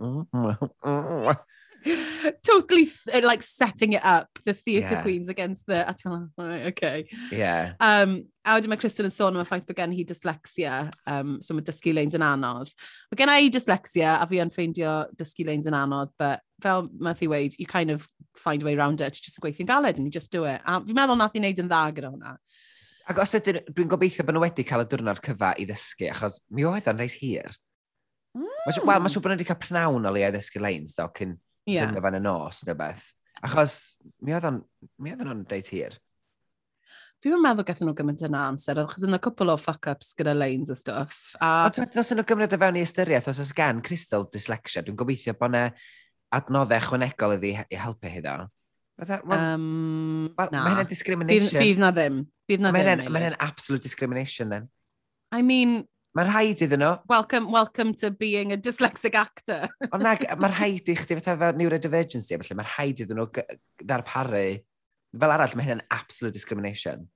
[2.43, 5.01] totally th eh, like setting it up, the theatre yeah.
[5.01, 7.07] queens against the, a ti'n meddwl, oh, right, okay.
[7.31, 7.73] Yeah.
[7.79, 10.77] Um, A wedyn mae Kristen yn sôn am y ffaith bod gen hi dyslexia,
[11.11, 12.71] um, so mae dysgu leins yn anodd.
[13.11, 17.29] Mae gen i dyslexia a fi yn ffeindio dysgu leins yn anodd, but fel Matthew
[17.29, 18.07] weid, you kind of
[18.39, 20.65] find a way around it, just gweithio'n galed and you just do it.
[20.65, 22.33] A fi'n meddwl nath i wneud yn dda gyda hwnna.
[23.09, 26.41] Ac os ydyn, dwi'n gobeithio bod nhw wedi cael y diwrnod cyfa i ddysgu, achos
[26.49, 27.53] mi oedd yn reis hir.
[28.33, 28.49] Mm.
[28.65, 31.37] Wel, mae'n siŵr bod nhw wedi cael pnawn o le i ddysgu leins, do, cyn
[31.69, 31.93] yeah.
[32.01, 33.11] fan y nos, neu beth.
[33.45, 33.79] Achos
[34.25, 36.01] mi oedd o'n reis hir.
[37.19, 40.69] Fi'n meddwl gathen nhw gymaint yna amser, achos yna y cwpl o fuck-ups gyda lanes
[40.71, 41.17] a stuff.
[41.43, 41.65] A...
[41.67, 44.95] O, ti'n meddwl nhw gymryd o fewn i ystyriaeth, os oes gan Crystal dyslexia, dwi'n
[44.99, 45.65] gobeithio bod yna
[46.37, 48.37] adnoddau ychwanegol iddi i helpu hi ddo.
[48.99, 50.63] Um, well, na.
[50.63, 51.59] Mae hynna'n discrimination.
[51.59, 52.23] Bydd na ddim.
[52.47, 53.03] Bydd na ddim.
[53.11, 54.71] Mae hynny'n absolute discrimination, then.
[55.35, 55.81] I mean...
[56.15, 56.93] Mae'n rhaid iddyn nhw.
[57.11, 59.67] Welcome, welcome to being a dyslexic actor.
[59.91, 63.27] Ond mae'n rhaid i chdi fatha fel neurodivergency, felly mae'n rhaid iddyn nhw
[63.83, 64.47] ddarparu
[65.17, 67.07] fel arall, mae hynny'n absolute discrimination.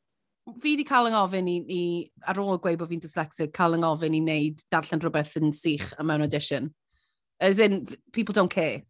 [0.59, 1.83] Fi wedi cael yng ngofyn i, i,
[2.27, 5.93] ar ôl gweud bod fi'n dyslexic, cael yng ngofyn i wneud darllen rhywbeth yn sych
[6.01, 6.73] am mewn audition.
[7.39, 8.81] As in, people don't care.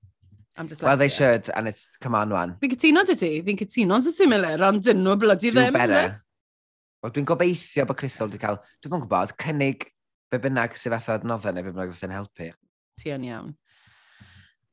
[0.58, 0.88] I'm dyslexia.
[0.88, 2.58] Well, they should, and it's, come on, one.
[2.62, 5.78] Fi'n cytuno dy ti, fi'n cytuno'n similar, ond dyn nhw bloody Do ddim.
[5.78, 6.20] Better.
[7.04, 9.90] Wel, dwi'n gobeithio bod Crystal wedi cael, dwi'n gwybod, cynnig
[10.32, 12.52] be bynnag sydd fath o adnoddau neu be bynnag sy'n helpu.
[13.02, 13.50] Ti yn iawn.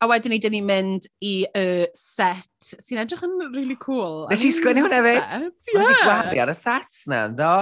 [0.01, 4.25] A wedyn ni, dyn ni'n mynd i y set sy'n edrych yn really cool.
[4.31, 5.15] Nes i sgwini hwnna fi?
[5.21, 5.75] Ie.
[5.77, 7.55] Mae'n gwario ar y sets na, ddo?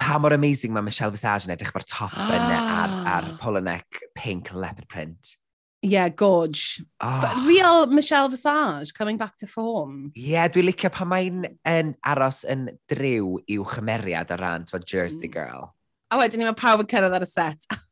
[0.00, 2.30] Pa mor amazing mae Michelle Visage yn edrych mae'r top ah.
[2.32, 5.36] yna ar, ar polonec pink leopard print.
[5.84, 6.80] Ie, yeah, gorge.
[7.04, 7.44] Oh.
[7.44, 10.14] Real Michelle Visage coming back to form.
[10.16, 14.88] Ie, yeah, dwi'n licio pa mae'n yn aros yn driw i'w chymeriad o ran, ti'n
[14.88, 15.34] jersey mm.
[15.36, 15.74] girl.
[16.08, 17.68] A wedyn ni mae pawb yn cyrraedd ar y set.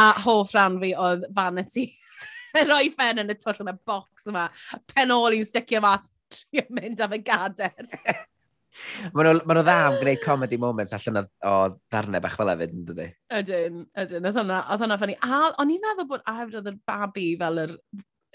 [0.00, 1.90] a hoff rhan fi oedd vanity.
[2.58, 4.46] Yn rhoi ffen yn y twll yn y bocs yma,
[4.88, 7.74] pen ôl i'n sticio mas, trio mynd am y gader.
[9.12, 11.54] Mae nhw, ma nhw dda am gwneud comedy moments allan o, o
[11.90, 13.06] ddarnau bach fel efyd, yn dydy?
[13.38, 14.28] Ydyn, ydyn.
[14.28, 15.16] Oedd hwnna, oedd hwnna ffynnu.
[15.24, 17.74] A o'n i'n meddwl bod a hefyd oedd yr babi fel yr,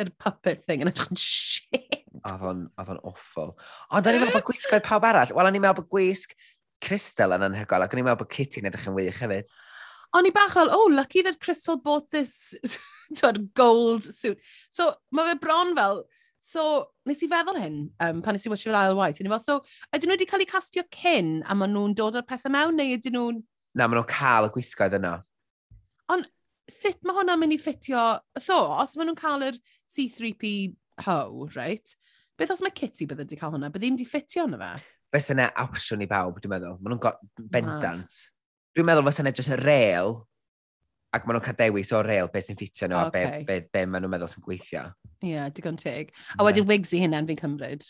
[0.03, 2.01] yr puppet thing yn edrych yn shit.
[2.19, 3.53] Oedd hwn, oedd hwn awful.
[3.89, 5.31] Ond o'n i'n meddwl bod gwisgoedd pawb arall.
[5.37, 6.35] Wel, o'n i'n meddwl bod gwisg
[6.83, 9.53] Crystal yn anhygol, ac o'n i'n meddwl bod Kitty yn edrych yn wych hefyd
[10.13, 12.53] o'n i bach fel, oh, lucky that Crystal bought this
[13.53, 14.39] gold suit.
[14.69, 16.03] So, mae fe bron fel,
[16.43, 16.65] so,
[17.09, 19.21] nes i feddwl hyn um, pan nes i watch fel ail waith.
[19.21, 19.59] Fel, so,
[19.95, 22.97] ydyn nhw wedi cael eu castio cyn a maen nhw'n dod â'r pethau mewn, neu
[22.97, 23.41] ydyn nhw'n...
[23.73, 25.17] Na, maen nhw'n cael y gwisgoedd yna.
[26.13, 26.29] Ond
[26.71, 28.03] sut mae hwnna'n mynd i ffitio...
[28.39, 29.61] So, os maen nhw'n cael yr
[29.95, 30.53] C3P
[31.07, 31.95] ho, right?
[32.37, 33.71] Beth os mae Kitty bydde wedi cael hwnna?
[33.73, 34.75] Bydde ddim wedi ffitio yna fe?
[35.13, 36.77] Fes yna awsiwn i bawb, dwi'n meddwl.
[36.81, 38.05] Maen nhw'n bendant.
[38.05, 38.21] Mad.
[38.73, 40.15] Dwi'n meddwl fysa'n edrych y rail,
[41.13, 43.25] ac maen nhw'n cael dewis o rail beth sy'n ffitio nhw okay.
[43.25, 44.87] a be, be, be maen nhw'n meddwl sy'n gweithio.
[45.21, 46.09] Ie, yeah, digon teg.
[46.09, 46.47] A yeah.
[46.47, 47.85] wedyn wigs i hynna'n fi'n cymryd?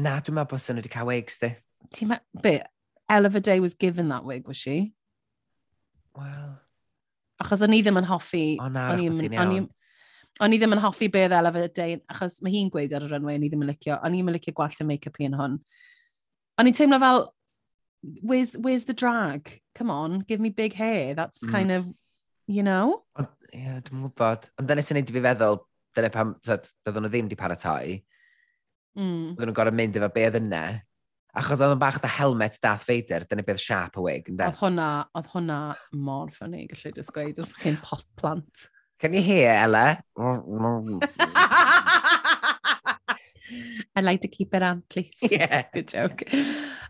[0.00, 1.52] Na, dwi'n meddwl bod sy'n wedi cael wigs, di.
[1.92, 2.18] Ti'n ma...
[2.40, 2.60] Be?
[3.12, 4.94] Ella Day was given that wig, was she?
[6.16, 6.56] Wel...
[7.42, 8.56] Achos o'n i ddim yn hoffi...
[8.62, 9.68] O na, o'n i ddim...
[10.40, 13.36] O'n i ddim yn hoffi beth Ella Day, achos mae hi'n gweud ar y runway,
[13.36, 13.98] o'n i ddim yn licio.
[14.00, 15.58] O'n i ddim yn licio gwallt y make-up hi yn hwn.
[16.56, 17.26] O'n i'n teimlo fel,
[18.02, 19.60] where's where's the drag?
[19.74, 21.14] Come on, give me big hair.
[21.14, 21.50] That's mm.
[21.50, 21.86] kind of,
[22.46, 23.04] you know?
[23.18, 24.48] Ie, yeah, dwi'n gwybod.
[24.58, 25.60] Ond dyna sy'n neud i fi feddwl,
[25.96, 28.00] dyna pam, dydyn nhw ddim wedi paratoi.
[28.98, 29.34] Mm.
[29.34, 30.64] Oedden nhw'n gorau mynd efo be oedd yna.
[31.38, 34.30] Achos oedd yn bach da helmet Darth Vader, dyna beth sharp y wig.
[34.34, 35.58] Oedd hwnna, oedd hwnna
[35.96, 38.68] mor ffynnu, gallu dysgweud, oedd ffocin pot plant.
[39.00, 39.98] Can you hear, Ella?
[43.96, 45.16] I'd like to keep it on, please.
[45.30, 46.24] Yeah, good joke.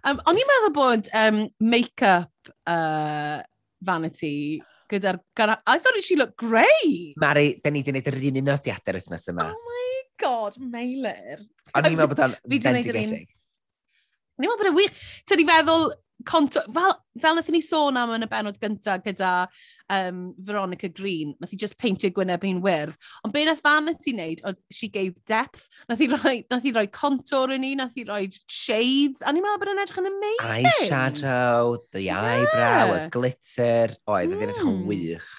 [0.02, 3.42] Um, o'n i'n meddwl bod um, make-up uh,
[3.82, 5.20] vanity gyda'r...
[5.66, 7.14] I thought she looked great!
[7.20, 9.46] Mari, da ni wedi gwneud yr un unodiadau yr wythnos yma.
[9.52, 11.46] Oh my god, Meilir.
[11.72, 13.30] O'n i'n meddwl bod o'n fendigedig.
[14.38, 15.04] Ni'n meddwl bod e'n wych.
[15.28, 15.90] Ti'n i feddwl,
[16.24, 19.32] conto, fel, fel nath ni sôn am yn y benod gyntaf gyda
[19.92, 22.96] um, Veronica Green, nath i just peintio gwyneb hi'n wyrdd.
[23.26, 26.74] Ond be nath fan ti wneud, oedd she gave depth, nath i roi, nath i
[26.74, 30.10] roi contour yn ni, nath i roi shades, a ni'n meddwl bod e'n edrych yn
[30.12, 30.68] amazing.
[30.86, 32.94] Eyeshadow, the eyebrow, yeah.
[32.98, 34.36] y glitter, oedd, mm.
[34.36, 34.86] oedd yn edrych yn mm.
[34.92, 35.32] wych.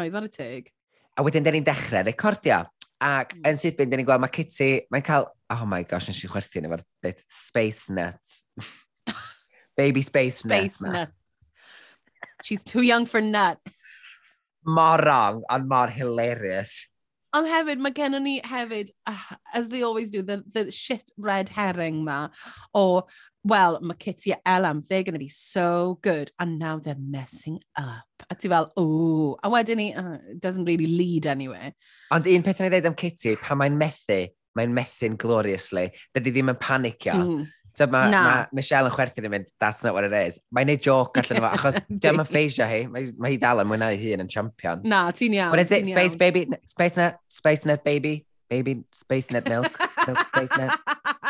[0.00, 0.70] Oedd, ar y teg.
[1.18, 2.64] A wedyn, dyn ni'n dechrau recordio.
[3.00, 3.46] Ac mm.
[3.48, 6.68] yn sydyn, dyn ni'n gweld, mae Kitty, mae'n cael, oh my gosh, nes i chwerthu'n
[6.68, 8.36] efo'r bit, space nut.
[9.80, 10.92] Baby space, space nut.
[10.92, 10.98] Ma.
[10.98, 11.16] nut.
[12.44, 13.58] She's too young for nut.
[14.64, 16.86] mor wrong, ond mor hilarious.
[17.36, 21.48] Ond hefyd, mae gennym ni hefyd, uh, as they always do, the, the shit red
[21.48, 22.28] herring ma,
[22.74, 23.06] o
[23.44, 27.60] well, mae Kitty a Elam, they're going to be so good, and now they're messing
[27.76, 28.04] up.
[28.28, 29.36] A ti fel, ooh.
[29.42, 31.72] a wedyn ni, uh, it doesn't really lead anywhere.
[32.10, 34.20] Ond un peth yn ei ddweud am Kitty, pan mae'n methu,
[34.58, 35.88] mae'n methu'n gloriously.
[36.14, 37.16] Dydy ddim yn panicio.
[37.16, 37.48] Mm.
[37.78, 40.36] So mae ma Michelle yn chwerthu'n mynd, that's not what it is.
[40.52, 43.96] Mae'n neud joke allan yma, achos dyma ffeisio hi, mae, mae hi dal yn mwynhau
[43.96, 44.82] hi yn champion.
[44.84, 45.54] Na, ti'n iawn.
[45.54, 50.26] What is it, space baby, space net, space net baby, baby, space net milk, milk
[50.28, 50.76] space net.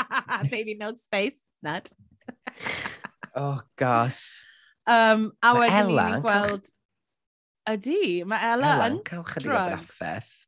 [0.50, 1.88] baby milk space nad.
[3.36, 4.20] oh, gosh.
[4.86, 6.70] Um, a ma wedyn Ella, ni'n gweld...
[7.70, 10.38] Ydy, mae Ella Ella yn cael chydig o breakfast.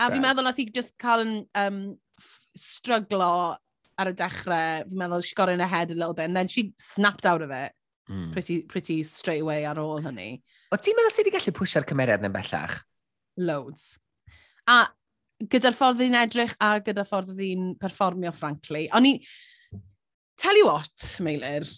[0.00, 1.82] A fi'n meddwl oedd hi just cael yn um,
[2.58, 3.32] stryglo
[4.00, 4.86] ar y dechrau.
[4.88, 7.42] Fi'n meddwl she got in her head a little bit and then she snapped out
[7.42, 7.76] of it
[8.10, 8.32] mm.
[8.32, 10.40] pretty, pretty straight away ar ôl hynny.
[10.72, 12.80] O ti'n meddwl sydd wedi gallu pwysio'r cymeriad yn bellach?
[13.38, 13.92] Loads.
[14.70, 14.82] A
[15.40, 18.86] gyda'r ffordd i'n edrych a gyda'r ffordd i'n perfformio, frankly.
[18.96, 19.14] O'n i,
[20.40, 21.68] Tell you what, Meilir,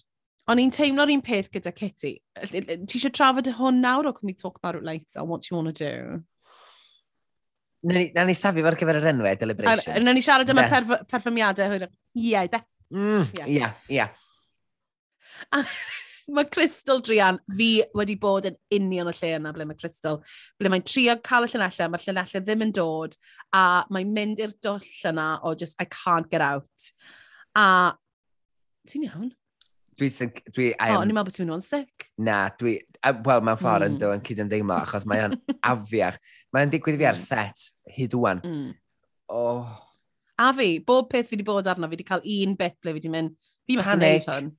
[0.47, 2.13] o'n i'n teimlo'r un peth gyda Kitty.
[2.47, 5.25] Ti eisiau trafod hwn nawr o can we talk about it later?
[5.25, 6.23] What do you want to do?
[7.83, 9.89] Na ni, na ni safio ar gyfer yr enwau, deliberations.
[9.97, 11.89] Ar, na ni siarad am y perf perfformiadau hwyr.
[12.15, 12.61] Ie, de.
[12.95, 14.07] Mm, ie, ie.
[16.37, 20.21] Mae Crystal Drian, fi wedi bod yn union y lle yna ble mae Crystal,
[20.61, 23.19] ble mae'n trio cael y llunellau, mae'r llunellau ddim yn dod,
[23.59, 26.87] a mae'n mynd i'r dwll yna o just, I can't get out.
[27.59, 27.67] A
[28.91, 29.31] ti'n iawn?
[30.01, 30.33] Dwi, sy'n...
[30.55, 31.01] dwi, I am...
[31.01, 32.09] O, ni'n meddwl bod ti'n mynd sick.
[32.23, 33.91] Na, dwi, wel, mewn ffordd mm.
[33.91, 35.39] yn dod yn cyd ymdeimlo, achos mae'n o'n
[35.73, 36.19] afiach.
[36.57, 37.27] Mae'n digwydd fi ar hmm.
[37.29, 38.43] set hyd wwan.
[38.47, 38.73] Mm.
[39.33, 39.69] Oh.
[40.43, 42.99] A fi, bob peth fi wedi bod arno, fi wedi cael un bit ble fi
[43.01, 43.37] wedi mynd,
[43.69, 44.51] fi mae'n gwneud hwn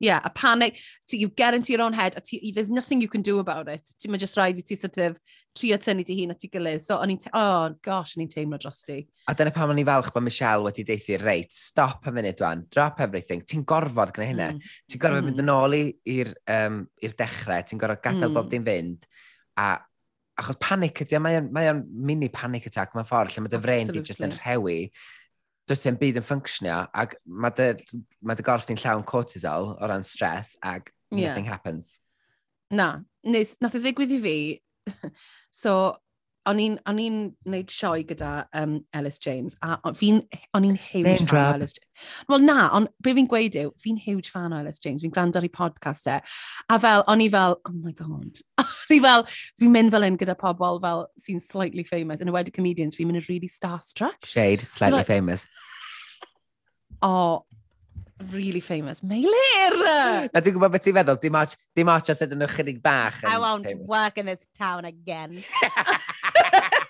[0.00, 3.08] yeah, a panic, so you get into your own head, a ti, there's nothing you
[3.08, 3.86] can do about it.
[4.00, 5.18] Ti, mae just rhaid i ti sort of
[5.54, 6.80] trio tynnu ti hun at ti gilydd.
[6.80, 9.02] So, o'n i'n, oh, gosh, o'n i'n teimlo dros ti.
[9.28, 12.64] A dyna pam o'n i falch bod Michelle wedi deithi, reit, stop a minute dwan,
[12.72, 13.44] drop everything.
[13.44, 14.48] Ti'n gorfod gwneud hynna.
[14.56, 14.74] Mm.
[14.88, 15.30] Ti'n gorfod mm.
[15.30, 15.60] mynd yn mm.
[15.60, 15.78] ôl
[16.16, 18.40] i'r um, ir dechrau, ti'n gorfod gadael mm.
[18.40, 19.06] bob dim fynd.
[19.60, 19.70] A
[20.40, 24.00] achos panic ydy, mae o'n mini panic attack mewn ffordd, lle mae dy frein di
[24.00, 24.86] just yn rhewi
[25.70, 27.70] does dim byd yn ffynctionio, ac mae dy,
[28.26, 31.30] ma dy gorff ni'n llawn cortisol o ran stress, ac yeah.
[31.30, 31.94] nothing happens.
[32.74, 32.90] Na,
[33.26, 34.36] nes, nath o ddigwydd i fi,
[35.62, 35.74] so
[36.48, 37.18] o'n i'n, on i'n
[37.52, 40.22] neud sioe gyda um, Ellis James, a fi'n,
[40.56, 42.06] o'n i'n huge fan o Ellis James.
[42.32, 45.40] Wel na, ond be fi'n gweud yw, fi'n huge fan o Ellis James, fi'n gwrando
[45.40, 46.16] ar ei podcast e,
[46.72, 49.26] a fel, o'n i fel, oh my god, o'n i fel,
[49.60, 53.10] fi'n mynd fel un gyda pobl fel sy'n slightly famous, yn y wedi comedians, fi'n
[53.10, 54.24] mynd yn really starstruck.
[54.24, 55.46] Shade, slightly so, like, famous.
[57.02, 57.44] Oh,
[58.32, 59.00] really famous.
[59.00, 59.76] Meilir!
[60.32, 63.20] Na dwi'n gwybod beth ti'n feddwl, dim ots, dim ots os ydyn nhw chydig bach.
[63.24, 63.86] I won't famous.
[63.88, 65.42] work in this town again.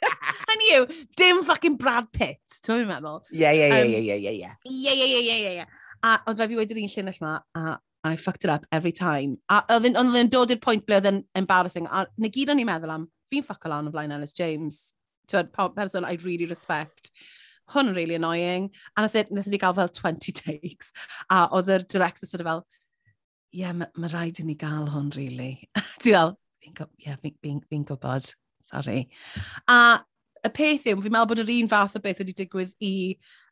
[0.50, 3.20] And you, dim fucking Brad Pitt, ti'n mynd meddwl?
[3.30, 4.50] Ie, ie, ie, ie, ie, ie.
[4.66, 5.68] Ie, ie, ie, ie, ie.
[6.02, 8.92] A ond rhaid fi wedi'r un llinell ma, a and I fucked it up every
[8.92, 9.38] time.
[9.50, 11.86] A oedd yn dod i'r pwynt ble oedd yn embarrassing.
[11.86, 14.94] A na gyd o'n i'n meddwl am, fi'n ffuck lan o flaen Alice James.
[15.30, 17.12] Ti'n person I really respect
[17.74, 18.68] hwn yn really annoying.
[18.96, 20.92] A nath, e, nath e ni gael fel 20 takes.
[21.30, 22.62] A oedd yr director sort of fel,
[23.50, 25.52] ie, yeah, mae ma rhaid i ni gael hwn, really.
[26.02, 28.33] Dwi'n fel, fi'n yeah, fi, fi, fi gwybod,
[28.70, 29.04] sorry.
[29.68, 29.80] A
[30.40, 32.92] y peth yw, fi'n meddwl bod yr un fath o beth wedi digwydd i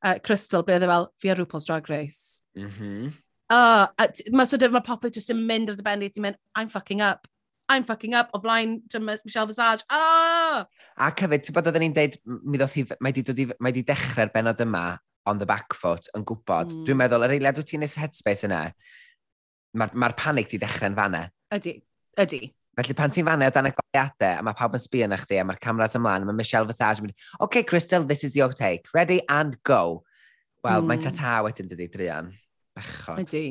[0.04, 2.44] uh, Crystal, ble oedd e fel, fi ar RuPaul's Drag Race.
[2.56, 3.16] Mm -hmm.
[3.48, 3.86] Uh,
[4.32, 7.02] mae sort of, mae popeth just yn mynd ar dy benni, ti'n mynd, I'm fucking
[7.04, 7.28] up.
[7.68, 8.82] I'm fucking up, o flaen
[9.24, 10.64] Michelle Visage, ah!
[10.96, 13.74] A cyfyd, ti'n bod oedden ni'n deud, mi ddoth i, mae di, dod i, mae
[13.76, 14.84] di dechrau'r benod yma
[15.28, 16.72] on the back foot yn gwybod.
[16.72, 16.86] Mm.
[16.88, 18.62] Dwi'n meddwl, yr eiliad wyt ti'n nes headspace yna,
[19.76, 21.26] mae'r ma, panic di dechrau'n fanna.
[21.54, 21.76] Ydy,
[22.24, 22.40] ydy.
[22.78, 25.42] Felly pan ti'n fanna o dan y goliadau, a mae pawb yn sbio na chdi,
[25.42, 28.56] a mae'r cameras ymlaen, a mae Michelle Visage yn mynd, OK, Crystal, this is your
[28.56, 28.88] take.
[28.96, 30.04] Ready and go.
[30.64, 30.88] Wel, mm.
[30.88, 31.18] mae'n hmm.
[31.18, 32.32] tata wedyn dydi, Drian.
[32.78, 33.26] Bechod.
[33.26, 33.46] Ydy.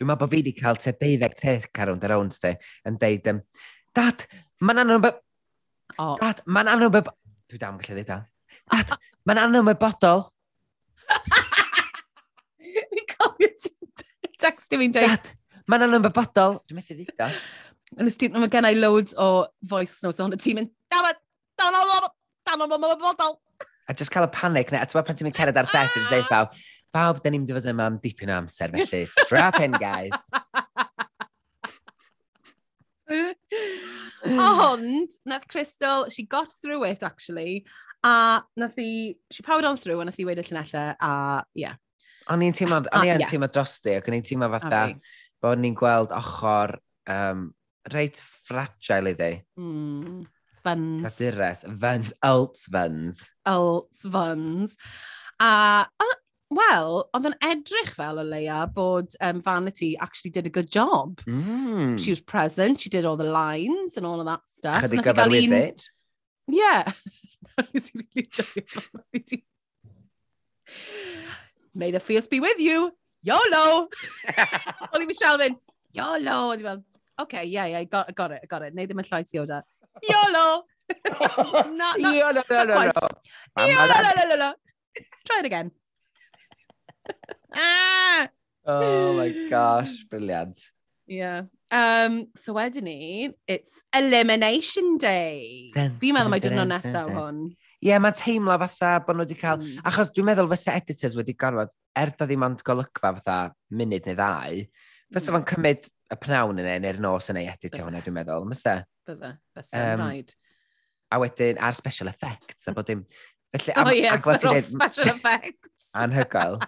[0.00, 2.54] Dwi'n meddwl bod fi wedi cael te deuddeg te carwn yr rownd te
[2.88, 3.40] yn deud, um,
[3.98, 4.22] dad,
[4.64, 5.18] mae'n anwybod...
[6.00, 6.14] Oh.
[6.16, 7.10] Dad, mae'n anwybod...
[7.52, 8.16] Dwi dam gallu dweud da.
[8.72, 8.94] Dad,
[9.28, 10.24] mae'n anwybodol.
[12.64, 15.12] Fi'n cofio ti'n text i fi'n deud.
[15.12, 15.30] Dad,
[15.68, 16.62] mae'n anwybodol.
[16.64, 17.28] Dwi'n methu dweud da.
[18.00, 19.30] Yn y stint, mae i loads o
[19.68, 21.20] voice notes o'n y tîm yn, dafod,
[21.60, 21.96] dan o'n
[22.48, 22.76] dan o'n
[23.90, 25.92] A just cael y panic, neu, a ti'n meddwl pan ti'n mynd cered ar set,
[25.92, 26.30] a just dweud
[26.94, 30.10] Pawb, da ni'n mynd i fod yma am dipyn o amser, felly strap in, guys.
[34.30, 37.64] Ond, nath Crystal, she got through it, actually,
[38.02, 41.78] a nath i, she powered on through, a nath i weid y llunellau, a, yeah.
[42.30, 43.30] O'n i'n teimlo, ah, o'n i'n yeah.
[43.30, 44.82] teimlo drosti, ac o'n i'n teimlo fatha,
[45.42, 46.76] bod ni'n gweld ochr
[47.10, 47.48] um,
[47.94, 48.18] reit
[48.50, 49.32] fragile iddi.
[49.58, 50.26] Mm.
[50.60, 51.16] Funs.
[51.16, 51.64] Cadures.
[51.80, 52.12] Fyns.
[52.26, 53.24] Ults fyns.
[53.48, 54.76] Ults funs.
[55.40, 55.86] A,
[56.50, 61.20] Wel, oedd yn edrych fel o leia bod um, Vanity actually did a good job.
[61.22, 61.94] Mm.
[61.96, 62.16] She hmm.
[62.16, 64.82] was present, she did all the lines and all of that stuff.
[64.82, 65.52] Chydig gyfer with un...
[65.52, 65.84] it.
[66.50, 66.90] Yeah.
[67.60, 69.42] Nes i really joio
[71.74, 72.90] May the fierce be with you.
[73.22, 73.88] YOLO!
[74.94, 75.58] O'n Michelle fynd,
[75.92, 76.38] YOLO!
[76.54, 76.82] O'n fel,
[77.20, 78.74] okay, yeah, yeah, I got, I got it, I got it.
[78.74, 79.62] Neu ddim yn llais Yoda.
[80.02, 80.64] YOLO!
[81.78, 83.66] not, not, YOLO, no, no, no.
[83.68, 84.54] YOLO, no, no, no.
[85.28, 85.70] Try it again.
[87.54, 88.28] Ah!
[88.66, 90.58] oh my gosh, briliant.
[91.10, 91.50] Yeah.
[91.74, 95.72] Um, so wedyn ni, it's Elimination Day.
[95.74, 97.40] Fi'n meddwl mai dyn nhw nesaf hwn.
[97.50, 99.58] Ie, yeah, mae'n teimlo fatha bod nhw wedi cael...
[99.58, 99.80] Mm.
[99.90, 103.38] Achos dwi'n meddwl fysa editors wedi gorfod, er da ddim ond golygfa fatha
[103.74, 104.60] munud neu ddau,
[105.10, 105.36] fysa mm.
[105.36, 108.46] fo'n cymryd y pnawn yna e- neu'r nos yna i editio hwnna, dwi'n meddwl.
[108.54, 108.76] Fysa?
[109.10, 110.34] Bydda, fysa, um, rhaid.
[111.10, 113.02] A wedyn, a'r special effects, a bod dim...
[113.50, 115.90] Felly, oh, am, oh yeah, all dweud, special effects.
[115.98, 116.60] Anhygoel.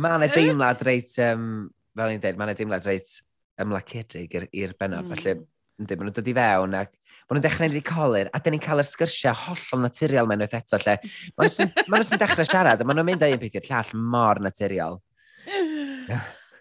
[0.00, 1.48] mae yna deimlad reit, um,
[1.94, 3.18] fel ni'n dweud, mae yna deimlad reit
[3.60, 5.10] ymlaciedig i'r benod.
[5.10, 5.16] Mm.
[5.18, 5.48] Felly, hmm.
[5.82, 6.94] ynddi, maen nhw'n dod i fewn ac
[7.24, 10.56] Mae nhw'n dechrau ni'n colir, a dyn ni'n cael yr sgyrsiau hollol naturiol mewn wyth
[10.58, 10.98] eto, lle
[11.40, 14.98] Mae nhw'n dechrau siarad, a mae nhw'n mynd â un peth i'r llall mor naturiol.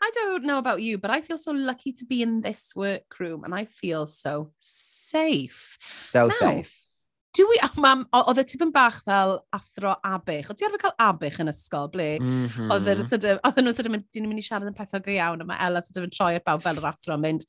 [0.03, 3.43] I don't know about you, but I feel so lucky to be in this workroom,
[3.43, 5.77] and I feel so safe.
[6.11, 6.71] So Now, safe
[7.37, 10.51] dwi, a oh, mam, oedd y tipyn bach fel athro abych.
[10.51, 12.09] Oedd ti arfer cael abych yn ysgol, ble?
[12.21, 12.73] Mm -hmm.
[12.75, 15.61] Oedd nhw'n sydyn mynd, dyn ni'n mynd i siarad yn pethau go iawn, a mae
[15.65, 17.47] Ella sydyn yn troi ar bawb fel yr athro yn mynd,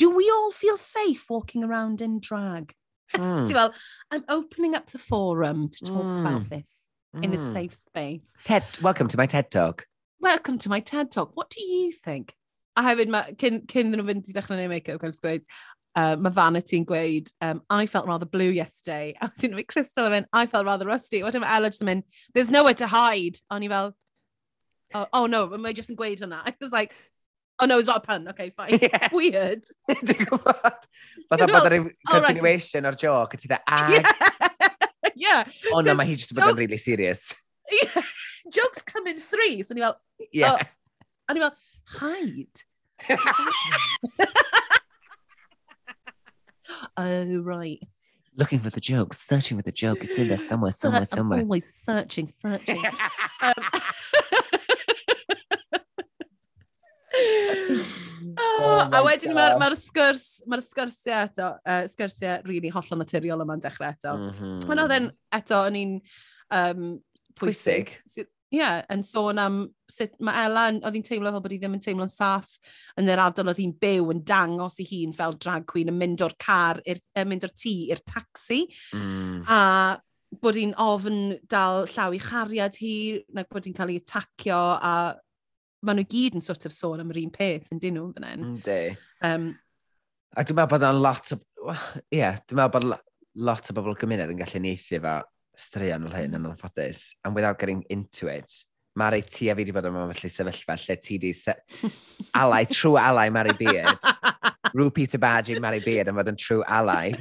[0.00, 2.72] do we all feel safe walking around in drag?
[3.14, 3.44] Mm.
[3.44, 3.74] Ti'n fel,
[4.10, 6.20] I'm opening up the forum to talk mm.
[6.20, 7.24] about this mm.
[7.24, 7.52] in a hmm.
[7.52, 8.32] safe space.
[8.44, 9.86] TED, welcome to my TED Talk.
[10.20, 11.36] Welcome to my TED Talk.
[11.36, 12.34] What do you think?
[12.76, 15.46] A hefyd, ma, cyn, cyn ddyn nhw fynd i dechrau neu make-up, gweld sgweud,
[15.96, 19.14] uh, mae Vanity'n gweud, um, I felt rather blue yesterday.
[19.20, 21.22] A wedyn mae Crystal yn mynd, I felt rather rusty.
[21.24, 22.04] Wedyn mae Ella just yn mynd,
[22.34, 23.40] there's nowhere to hide.
[23.50, 23.94] O'n i fel,
[24.94, 26.42] oh, oh no, mae just yn gweud hwnna.
[26.44, 26.94] I was like,
[27.58, 28.78] oh no, it's not a pun, okay, fine.
[28.82, 29.08] Yeah.
[29.12, 29.64] Weird.
[29.90, 30.86] Dwi'n gwybod.
[31.30, 31.78] Fatha bod yr
[32.10, 32.94] continuation oh, right.
[32.94, 34.02] o'r joke, a ti dda, ag...
[34.04, 34.32] Ah.
[35.16, 35.44] Yeah.
[35.72, 37.32] Oh no, mae hi just bod yn really serious.
[37.72, 38.02] Yeah.
[38.52, 39.96] Jokes come in three, so i fel,
[40.28, 40.58] yeah.
[40.60, 41.32] oh.
[41.32, 41.54] A fel,
[41.96, 42.60] hide
[46.96, 47.80] oh, right.
[48.36, 50.04] Looking for the joke, searching for the joke.
[50.04, 51.40] It's in there somewhere, somewhere, I'm somewhere.
[51.40, 52.84] always searching, searching.
[53.42, 53.54] um,
[58.38, 63.64] oh, a wedyn mae'r ma sgwrs, mae'r sgwrsiau eto, uh, sgwrsiau really hollol naturiol yma'n
[63.64, 64.16] dechrau eto.
[64.20, 64.70] Mm -hmm.
[64.70, 65.94] Ond oedd eto, o'n i'n
[66.60, 66.88] um,
[67.40, 67.96] pwysig.
[68.04, 68.28] pwysig.
[68.54, 69.56] Ie, yeah, yn sôn am
[69.90, 72.52] sut mae Ela, oedd hi'n teimlo fel bod hi ddim yn teimlo'n saff
[73.00, 76.22] yn yr ardal oedd hi'n byw yn dangos i hun fel drag queen yn mynd
[76.22, 78.62] o'r car, yn mynd o'r tŷ i'r taxi.
[78.94, 79.42] Mm.
[79.50, 79.58] A
[80.42, 82.96] bod hi'n ofn dal llaw i chariad hi,
[83.34, 84.94] nag bod hi'n cael ei atacio a
[85.86, 88.30] maen nhw gyd yn sort of sôn am yr un peth yn dyn nhw fan
[88.30, 88.48] hyn.
[88.52, 88.80] Ynddi.
[89.26, 89.52] Um,
[90.36, 91.40] a dwi'n meddwl bod yna lot o...
[91.66, 92.92] Ie, yeah, dwi'n meddwl bod
[93.46, 95.16] lot o bobl gymuned yn gallu neithio efo
[95.56, 98.52] straeon fel hyn yn anffodus, and without getting into it,
[98.96, 101.52] Mari, ti a fi wedi bod yma felly sefyllfa lle ti wedi se...
[102.40, 104.06] alai, true alai Mari Beard.
[104.72, 107.12] Rw Peter Badge Mari Beard yn fod yn true alai.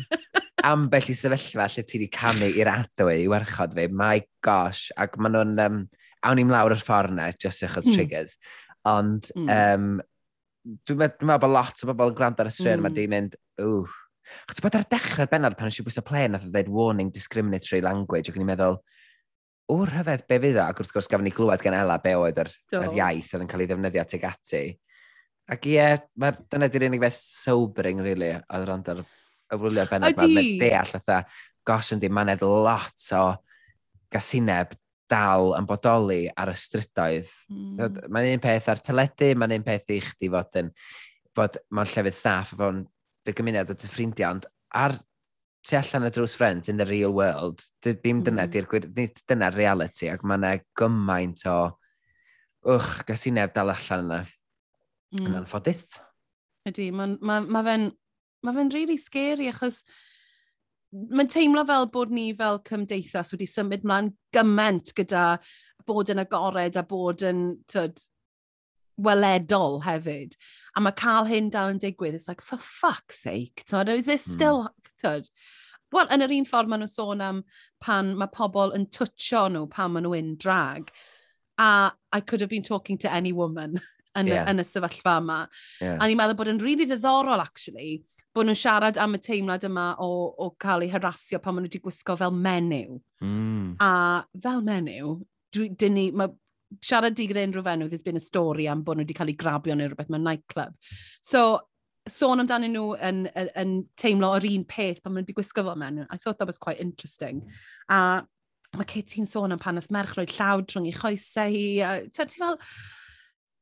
[0.63, 3.89] Ambell i sefyllfa lle ti wedi canu i'r adwy i warchod fi.
[3.91, 4.87] My gosh.
[4.95, 5.59] Ac maen nhw'n...
[5.65, 5.81] Um,
[6.25, 7.97] awn i'n lawr yr ffordd na, just achos mm.
[7.97, 8.37] triggers.
[8.89, 9.51] Ond mm.
[9.51, 9.91] um,
[10.87, 12.87] dwi'n meddwl bod lot o bobl yn gwrando ar y straeon mm.
[12.87, 13.83] mae di mynd, ww,
[14.49, 18.31] Chos bod ar dechrau'r benod pan eisiau bwysau plen nath o ddweud warning discriminatory language
[18.31, 18.79] ac o'n i'n meddwl,
[19.71, 20.65] o rhyfedd be fydd o?
[20.65, 23.51] Ac wrth gwrs gafon ni glywed gan Ela be oedd yr, yr iaith oedd yn
[23.51, 24.63] cael ei ddefnyddio tuag ati.
[25.55, 30.25] Ac ie, yeah, dyna di'r unig beth sobering, really, oedd rand ar y wylio'r benod
[30.25, 30.41] yma.
[30.41, 31.35] Mae deall oedd
[31.65, 33.23] gosh yndi, mae'n ed lot o
[34.13, 34.73] gasineb
[35.09, 37.29] dal yn bodoli ar y strydoedd.
[37.53, 38.01] Mm.
[38.09, 40.71] Mae'n un peth ar teledu, mae'n un peth i chdi fod yn
[41.35, 42.83] fod mewn llefydd saff a fo'n
[43.25, 44.97] dy gymuned a dy ffrindiau, ond ar
[45.65, 48.65] tu allan y drws ffrind in the real world, dy, ddim dyna, mm.
[48.69, 48.95] -hmm.
[48.95, 51.59] nid dyna reality, ac mae yna gymaint o,
[52.69, 54.23] wch, gas i neb dal allan yna.
[55.15, 55.29] Mm.
[55.29, 55.85] Yn anffodus.
[56.69, 57.89] Ydy, mae ma, ma fe'n
[58.45, 59.83] ma fe really scary, achos
[60.93, 65.25] mae'n teimlo fel bod ni fel cymdeithas wedi symud mlaen gymaint gyda
[65.85, 67.99] bod yn agored a bod yn, tyd,
[68.97, 70.35] weledol hefyd.
[70.75, 74.25] A mae cael hyn dal yn digwydd, it's like, for fuck's sake, tod, is this
[74.25, 74.31] hmm.
[74.31, 74.95] still, mm.
[75.01, 75.29] tod?
[75.93, 77.43] Wel, yn yr un ffordd maen nhw'n sôn am
[77.83, 80.89] pan mae pobl yn twtio nhw pan maen nhw drag.
[81.61, 83.79] A I could have been talking to any woman
[84.19, 84.49] yn, yeah.
[84.49, 85.39] yn y sefyllfa yma.
[85.79, 85.97] Yeah.
[85.99, 88.01] A ni'n meddwl bod yn rili really ddiddorol, actually,
[88.35, 91.71] bod nhw'n siarad am y teimlad yma o, o cael eu harasio pan maen nhw
[91.71, 92.99] wedi gwisgo fel menyw.
[93.23, 93.75] Mm.
[93.83, 93.91] A
[94.43, 95.15] fel menyw,
[95.55, 96.33] dwi, dyn ni, mae
[96.83, 99.39] siarad di gyda unrhyw fenyw, there's been a story am bod nhw wedi cael eu
[99.39, 100.75] grabio neu rhywbeth mewn nightclub.
[101.21, 101.61] So,
[102.09, 105.65] sôn amdanyn nhw yn, yn, yn teimlo o'r un peth pan maen nhw wedi gwisgo
[105.65, 106.05] fel mewn.
[106.09, 107.45] I thought that was quite interesting.
[107.89, 108.25] A
[108.75, 111.65] mae Katie'n sôn am pan oedd merch roed llawd rhwng ei choesau hi.
[111.81, 112.59] A, ti fel...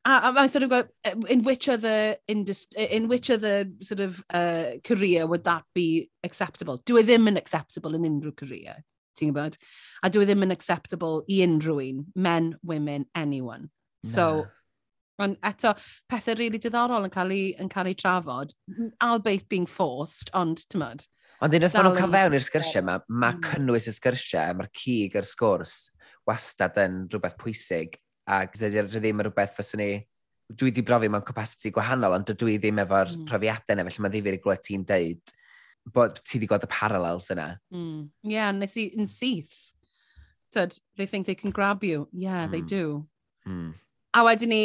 [0.06, 0.84] A, a, sort of go,
[1.30, 6.82] in which other industry, in which other sort of uh, career would that be acceptable?
[6.86, 8.82] Dwi ddim yn acceptable yn unrhyw career
[9.18, 9.58] ti'n gwybod?
[10.04, 13.70] A dwi e ddim yn acceptable i unrhyw un, men, women, anyone.
[14.04, 14.46] So,
[15.24, 15.74] ond eto,
[16.10, 18.54] pethau rili really diddorol yn cael, ei, yn cael ei trafod,
[19.04, 21.06] albeit being forced, ond ti'n tymod.
[21.44, 23.44] Ond unwaith maen nhw'n cael fewn i'r sgyrsiau yma, mae mm.
[23.50, 25.78] cynnwys y sgyrsiau, mae'r cig yr sgwrs
[26.30, 27.98] wastad yn rhywbeth pwysig,
[28.32, 29.92] ac dydy ddim yn rhywbeth fyswn ni
[30.54, 33.26] dwi wedi brofi mewn capacity gwahanol, ond dwi ddim efo'r mm.
[33.30, 35.34] profiadau yna, felly mae ddifur i glwyd ti'n deud
[35.86, 37.50] bod ti wedi gweld y parallels yna.
[37.74, 38.10] Mm.
[38.24, 39.54] Yeah, nes i yn syth.
[40.54, 42.08] Tyd, they think they can grab you.
[42.12, 42.52] Yeah, mm.
[42.52, 42.68] they hmm.
[42.68, 43.08] do.
[43.48, 43.74] Mm.
[44.14, 44.64] A wedyn ni,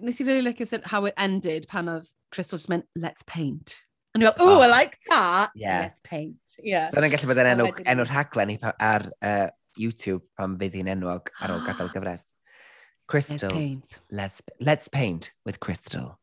[0.00, 3.82] nes i really like it how it ended pan oedd Crystal just meant, let's paint.
[4.14, 4.70] And you're like, oh, I ah.
[4.70, 5.50] like that.
[5.54, 5.80] Yeah.
[5.80, 6.36] Let's paint.
[6.58, 6.90] Yeah.
[6.90, 11.32] So yna'n gallu bod yn enw, enw rhaglen ar uh, YouTube pan fydd hi'n enwog
[11.40, 12.24] ar ôl gadael gyfres.
[13.08, 13.36] Crystal.
[13.36, 13.98] Let's paint.
[14.10, 16.18] Let's, let's paint with Crystal.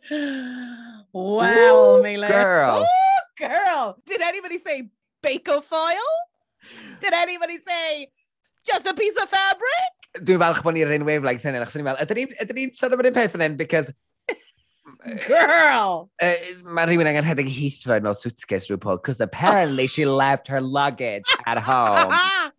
[1.12, 2.28] Well, Mila.
[2.28, 2.78] Girl.
[2.80, 3.98] Ooh, girl.
[4.06, 4.90] Did anybody say
[5.22, 6.10] bacofoil?
[7.00, 8.08] Did anybody say
[8.66, 10.24] just a piece of fabric?
[10.26, 12.94] Dwi'n falch bod ni'r un wavelength hynny, achos ni'n fel, ydyn ni'n ydyn ni'n sôn
[12.96, 13.92] am yr un peth fan hyn, because
[15.26, 16.10] Girl.
[16.20, 16.34] uh,
[16.64, 21.30] mae rhywun angen rhedeg Heathrow no suitcase rhyw Paul, because apparently she left her luggage
[21.46, 22.12] at home.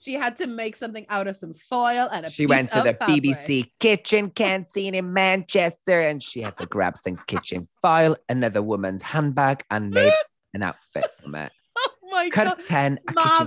[0.00, 2.94] she had to make something out of some foil and a She went to the
[2.94, 3.22] fabric.
[3.22, 9.02] BBC kitchen canteen in Manchester and she had to grab some kitchen foil, another woman's
[9.02, 10.12] handbag, and made
[10.54, 11.52] an outfit from it.
[11.76, 12.56] Oh my god.
[12.56, 13.44] Curtain a Ma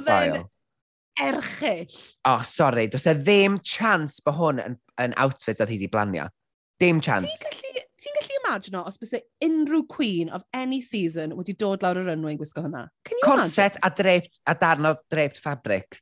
[1.20, 1.88] erchill.
[2.26, 6.28] Oh, sorry, does e ddim chance bod hwn yn, yn outfit oedd hi wedi blanio.
[6.82, 7.28] Dim chance.
[7.28, 12.02] Ti'n gallu, ti gallu imagino os bys unrhyw queen of any season wedi dod lawr
[12.02, 12.88] y runway yn gwisgo hwnna?
[13.24, 13.84] Corset imagine?
[13.84, 16.00] a, draped, a darn o draped fabric.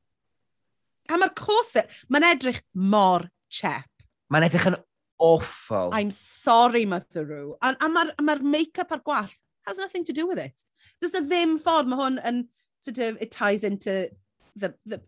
[1.12, 3.90] A mae'r corset, mae'n edrych mor chep.
[4.32, 4.80] Mae'n edrych yn
[5.22, 5.92] awful.
[5.94, 7.56] I'm sorry, Mother Roo.
[7.62, 9.38] A, a mae'r ma make-up a'r gwallt
[9.68, 10.64] has nothing to do with it.
[11.02, 12.42] Does e ddim ffordd mae hwn yn,
[12.82, 14.10] sort of, it ties into
[14.58, 15.02] the, the...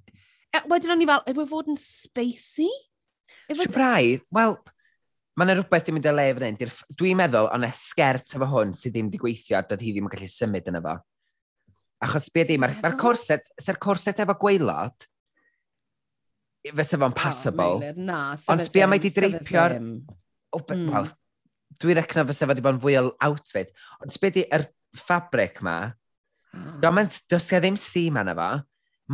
[0.53, 2.69] E, Wedyn o'n i fel, yw e fod yn spacey?
[3.49, 4.57] E, Sibraidd, wel,
[5.33, 6.75] mae yna rhywbeth ddim yn dyle fan hyn.
[6.99, 10.29] Dwi'n meddwl, ond sgert efo hwn sydd ddim wedi gweithio, dod hi ddim yn gallu
[10.29, 10.99] symud yn efo.
[12.03, 15.07] Achos beth ddim, mae'r ma corset, sy'r corset efo gweilod,
[16.71, 17.89] fysa fo'n passable.
[17.89, 18.19] Oh, na,
[18.51, 19.79] ond sbio mae wedi dreipio'r...
[20.53, 20.85] Oh, mm.
[20.93, 21.09] Wel,
[21.81, 23.73] dwi'n recno fysa fo wedi bod yn fwy o outfit.
[24.03, 24.67] Ond sbio di, yr
[24.99, 25.79] ffabric ma,
[26.53, 26.77] oh.
[26.85, 28.51] does gen ddim seam yna fo,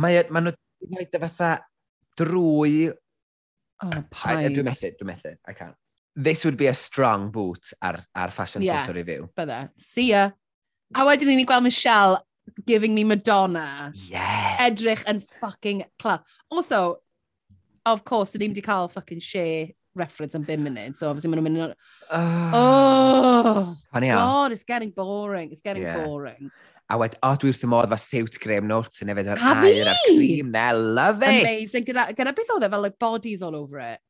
[0.00, 1.52] mae, mae nhw wedi gwneud y fatha
[2.20, 2.74] drwy...
[3.80, 4.50] Oh, paid.
[4.56, 5.36] Dwi'n methu, dwi'n methu.
[5.48, 5.76] I can't.
[6.16, 9.30] This would be a strong boot ar, ar fashion yeah, photo review.
[9.38, 9.70] Bydda.
[9.80, 10.30] See ya.
[10.94, 12.18] A wedyn ni'n gweld Michelle
[12.66, 13.92] giving me Madonna.
[14.10, 14.60] Yes.
[14.66, 16.26] Edrych yn fucking club.
[16.50, 17.00] Also,
[17.86, 21.56] of course, ni'n wedi cael fucking share reference yn 5 munud, so obviously maen nhw'n
[21.56, 21.78] mynd...
[22.10, 26.04] Uh, oh, God, it's getting boring, it's getting yeah.
[26.04, 26.50] boring
[26.90, 29.90] a wed, o, dwi wrth y modd, fa siwt graham Norton yn efo ar air
[29.92, 31.44] a'r cream na, love it.
[31.44, 34.02] Amazing, gyda, gyda beth oedd e fel like, bodies all over it?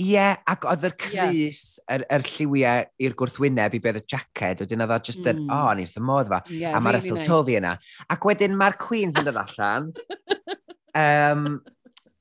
[0.00, 2.04] Ie, yeah, ac oedd yr crys, yr yeah.
[2.04, 5.48] er, er lliwiau i'r gwrthwyneb i beth y jacket, wedyn oedd o just yn, mm.
[5.48, 7.56] o, oh, ni wrth y modd fa, yeah, a mae'r really nice.
[7.58, 7.74] yna.
[8.12, 9.90] Ac wedyn mae'r Queens yn dod allan.
[11.02, 11.50] um,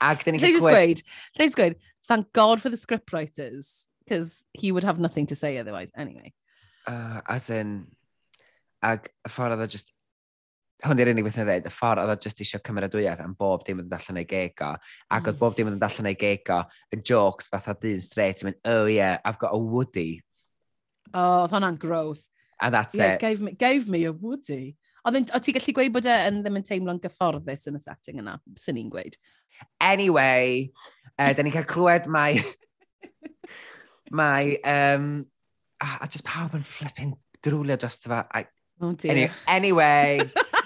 [0.10, 1.06] ac dyn ni'n cael gweud...
[1.36, 5.58] Lle just gweud, thank God for the scriptwriters, because he would have nothing to say
[5.58, 6.34] otherwise, anyway.
[6.88, 7.88] Uh, as in,
[8.86, 9.90] Ac y ffordd oedd o just
[10.86, 13.66] hwn di'r unig beth yn dweud, y ffordd oedd o just eisiau cymeradwyaeth am bob
[13.68, 14.72] dim yn allan ei gego.
[15.12, 15.40] Ac oedd mm.
[15.42, 16.62] bob dim yn allan ei gego
[16.96, 20.22] yn jokes fatha dyn straight yn mynd, oh yeah, I've got a Woody.
[21.14, 22.30] Oh, oedd hwnna'n gross.
[22.62, 23.20] And that's yeah, it.
[23.20, 24.78] Gave me, gave me a Woody.
[25.08, 28.38] Oedd ti gallu gweud bod e yn ddim yn teimlo'n gyfforddus yn y setting yna,
[28.60, 29.20] sy'n ni'n gweud.
[29.84, 30.70] Anyway,
[31.20, 32.40] uh, da ni'n cael clywed mai...
[34.22, 34.56] mai...
[34.64, 35.28] Um,
[35.80, 38.26] a, a just pawb yn flipping drwlio dros fa.
[38.82, 39.12] Oh dear.
[39.12, 40.22] Any anyway,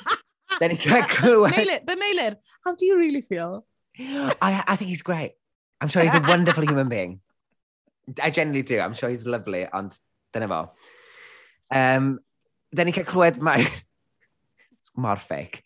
[0.59, 1.79] then he can't go away.
[1.85, 3.65] But Mailer, how do you really feel?
[3.99, 5.33] I, I think he's great.
[5.81, 7.19] I'm sure he's a wonderful human being.
[8.21, 8.79] I generally do.
[8.79, 9.97] I'm sure he's lovely, ond
[10.33, 10.71] dyna fo.
[11.73, 12.19] Um,
[12.71, 13.65] then ni'n cael clywed mae...
[14.95, 15.61] Mor ffeic.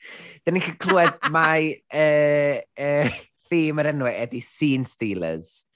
[0.45, 3.09] Then ni'n cael clywed mae uh, uh,
[3.51, 5.66] theme yr enw e ydy Scene Stealers.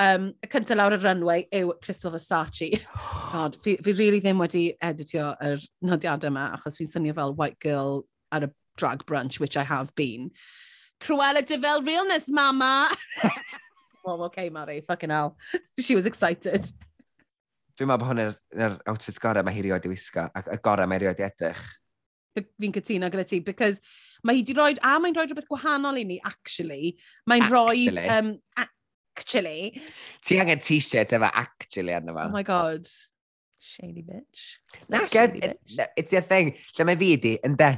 [0.00, 2.70] Um, y cyntaf lawr y runway yw Crystal Versace.
[3.32, 7.58] God, fi, fi really ddim wedi editio yr nodiadau yma, achos fi'n swnio fel white
[7.60, 10.30] girl ar y drag brunch, which I have been.
[11.02, 12.88] Cruella de Vil Realness, mama!
[14.04, 15.36] well, okay, Mari, fucking hell.
[15.78, 16.64] She was excited.
[17.76, 21.00] Dwi'n meddwl bod hwn outfits gorau mae hi rioed i wisgo, ac y gorau mae
[21.02, 21.62] rioed i edrych.
[22.36, 23.80] Fi'n cytuno gyda ti, because
[24.24, 26.94] mae hi wedi rhoi, a mae'n rhoi rhywbeth gwahanol i ni, actually.
[27.28, 28.36] Mae'n rhoi um,
[29.16, 29.80] actually.
[30.24, 32.26] Ti angen t-shirt efo actually arno fo.
[32.26, 32.86] Oh my god.
[33.58, 34.58] Shady bitch.
[34.88, 35.86] Na, shady it, bitch.
[35.96, 36.54] it's your thing.
[36.78, 37.70] Lle mae fi di, ynde?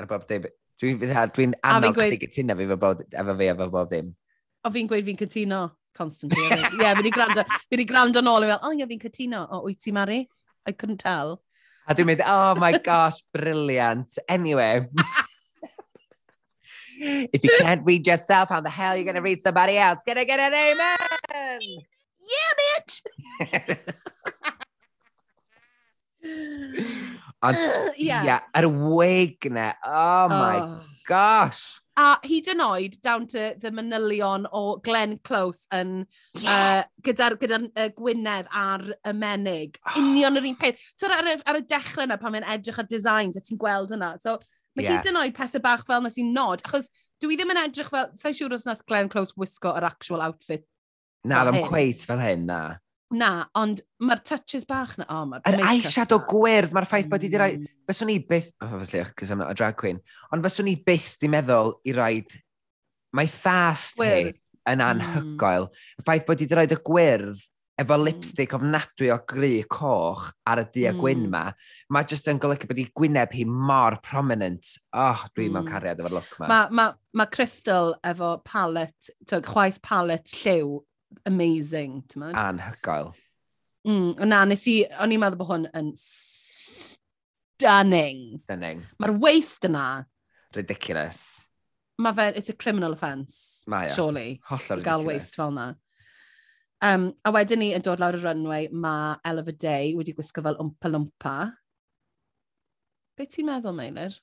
[0.00, 0.50] Ar bob dim.
[0.82, 4.12] Dwi'n dwi, dwi annog chdi gytuno fi efo bod, efo fi efo bob dim.
[4.64, 5.62] O fi'n gweud fi'n cytuno
[5.96, 6.44] constantly.
[6.50, 9.44] Ie, yeah, fi'n i gwrando, fi'n i gwrando nôl i fel, o ie, fi'n cytuno.
[9.48, 10.24] O, wyt ti Mari?
[10.66, 11.38] I couldn't tell.
[11.84, 14.18] A dwi'n mynd, oh my gosh, brilliant.
[14.28, 14.88] Anyway.
[16.98, 20.00] If you can't read yourself, how the hell are you going to read somebody else?
[20.06, 21.60] Can I get an amen?
[22.24, 23.02] Yeah, bitch.
[27.44, 28.24] Ond, uh, yeah.
[28.24, 29.74] yeah, yr wig na.
[29.84, 30.80] Oh, my oh.
[31.06, 31.80] gosh.
[32.00, 36.06] A hyd yn oed, down to the manylion o Glenn Close yn
[36.40, 36.80] yeah.
[36.80, 39.76] uh, gyda'r gyda, uh, Gwynedd a'r ymenig.
[39.84, 40.00] Oh.
[40.00, 40.80] Union yr un peth.
[40.96, 44.14] So ar, ar, y dechrau yna, pan mae'n edrych ar designs, a ti'n gweld yna.
[44.24, 44.38] So,
[44.74, 44.98] Mae yeah.
[44.98, 46.88] hyd yn oed pethau bach fel nes i nod, achos
[47.22, 50.64] dwi ddim yn edrych fel, sa'n siŵr os nath Glenn Close wisgo yr actual outfit.
[51.24, 52.62] Na, ddim cweit fel hyn, na.
[53.14, 55.06] Na, ond mae'r touches bach na.
[55.12, 57.62] Oh, mae'r yr eyeshadow gwyrdd, mae'r ffaith bod i di rhaid...
[57.62, 57.72] Mm.
[57.88, 58.50] Fyswn i byth...
[58.58, 60.00] Oh, obviously, because I'm not a drag queen.
[60.34, 62.34] Ond fyswn i byth di meddwl i rhaid...
[63.14, 64.86] Mae thast hi yn mm.
[64.88, 65.68] anhygoel.
[65.70, 66.00] Mm.
[66.02, 67.44] Y ffaith bod i wedi rhaid y gwyrdd
[67.80, 68.04] efo hmm.
[68.06, 71.32] lipstick ofnadwy o gry coch ar y du a gwyn hmm.
[71.34, 71.52] ma,
[71.94, 74.64] mae jyst yn golygu bod ei gwyneb hi mor prominent.
[74.94, 75.54] Oh, dwi mm.
[75.56, 76.46] mewn cariad efo'r look ma.
[76.50, 76.86] Mae ma,
[77.18, 80.78] ma Crystal efo palet, tog, chwaith palet lliw,
[81.26, 82.38] amazing, ti'n mynd?
[82.38, 83.12] Anhygoel.
[83.84, 85.88] Mm, na, nes i, o'n i'n meddwl bod hwn yn
[87.54, 88.20] stunning.
[88.46, 88.80] Stunning.
[89.02, 89.86] Mae'r waist yna.
[90.56, 91.20] Ridiculous.
[91.98, 93.64] Mae fe, it's a criminal offence,
[93.94, 94.40] surely.
[94.48, 94.86] Hollol ridiculous.
[94.86, 95.74] Gael waist fel na.
[96.82, 100.42] Um, a wedyn ni yn dod lawr y runway, mae Elf y Day wedi gwisgo
[100.44, 101.36] fel wmpa lwmpa.
[103.14, 104.16] Be ti'n meddwl, Meilir?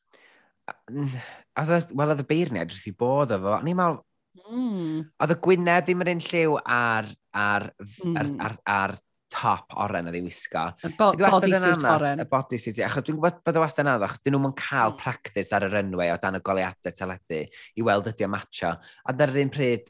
[0.91, 1.14] Wel,
[1.56, 3.56] oedd y beirniad wrth i bod efo.
[3.56, 4.02] O'n i'n meddwl,
[4.43, 4.99] mm.
[5.24, 8.20] oedd y gwyneb ddim yr un lliw ar, ar, mm.
[8.20, 8.43] ar, hmm.
[8.45, 8.97] ar, ar
[9.32, 10.66] top oren oedd ei wisgo.
[10.84, 12.22] Y bo body suit oren.
[12.22, 14.91] Y body suit, achos dwi'n gwybod bod y wastad yn anodd, achos dyn nhw'n cael
[14.91, 14.99] mm.
[14.99, 18.76] practice ar y runway o dan y goliadau teledu i weld ydy o matcho.
[18.76, 19.88] A dyna'r un pryd,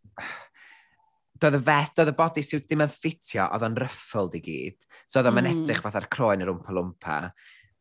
[1.42, 4.78] doedd y fest, doedd y bodysuit ddim yn ffitio, oedd o'n ryffled i gyd.
[5.08, 5.50] So oedd o'n mm.
[5.52, 7.18] edrych fath ar croen yr wmpa lwmpa.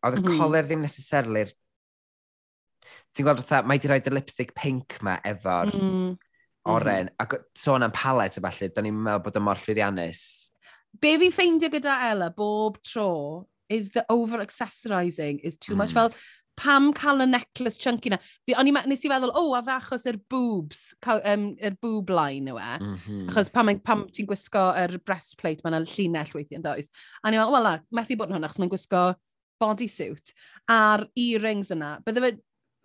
[0.07, 0.39] Oedd y mm.
[0.41, 1.45] coler ddim necessarily...
[3.15, 6.11] Ti'n gweld fatha, mae di rhoi dy lipstick pink ma efo'r mm.
[6.73, 7.11] oren.
[7.11, 7.17] Mm.
[7.23, 10.25] Ac sôn am palet a falle, do'n i'n meddwl bod o'n mor llwyddiannus.
[11.03, 15.85] Be fi'n ffeindio gyda Ella bob tro is the over-accessorising is too mm.
[15.85, 15.93] much.
[15.95, 16.11] Fel,
[16.61, 18.19] pam cael y necklace chunky na?
[18.45, 21.49] Fi, o'n i, nes i feddwl, o, oh, a fe achos yr boobs, cael, um,
[21.65, 22.69] yr boob line yw e.
[22.77, 23.25] Mm -hmm.
[23.33, 26.93] Achos pam, pam ti'n gwisgo yr breastplate, mae'n llinell weithiau'n does.
[27.23, 29.05] A ni'n meddwl, wel, methu bod yn hwnna, achos mae'n gwisgo
[29.61, 30.35] bodysuit
[30.73, 31.99] a'r earrings yna.
[32.05, 32.33] Bydde fe,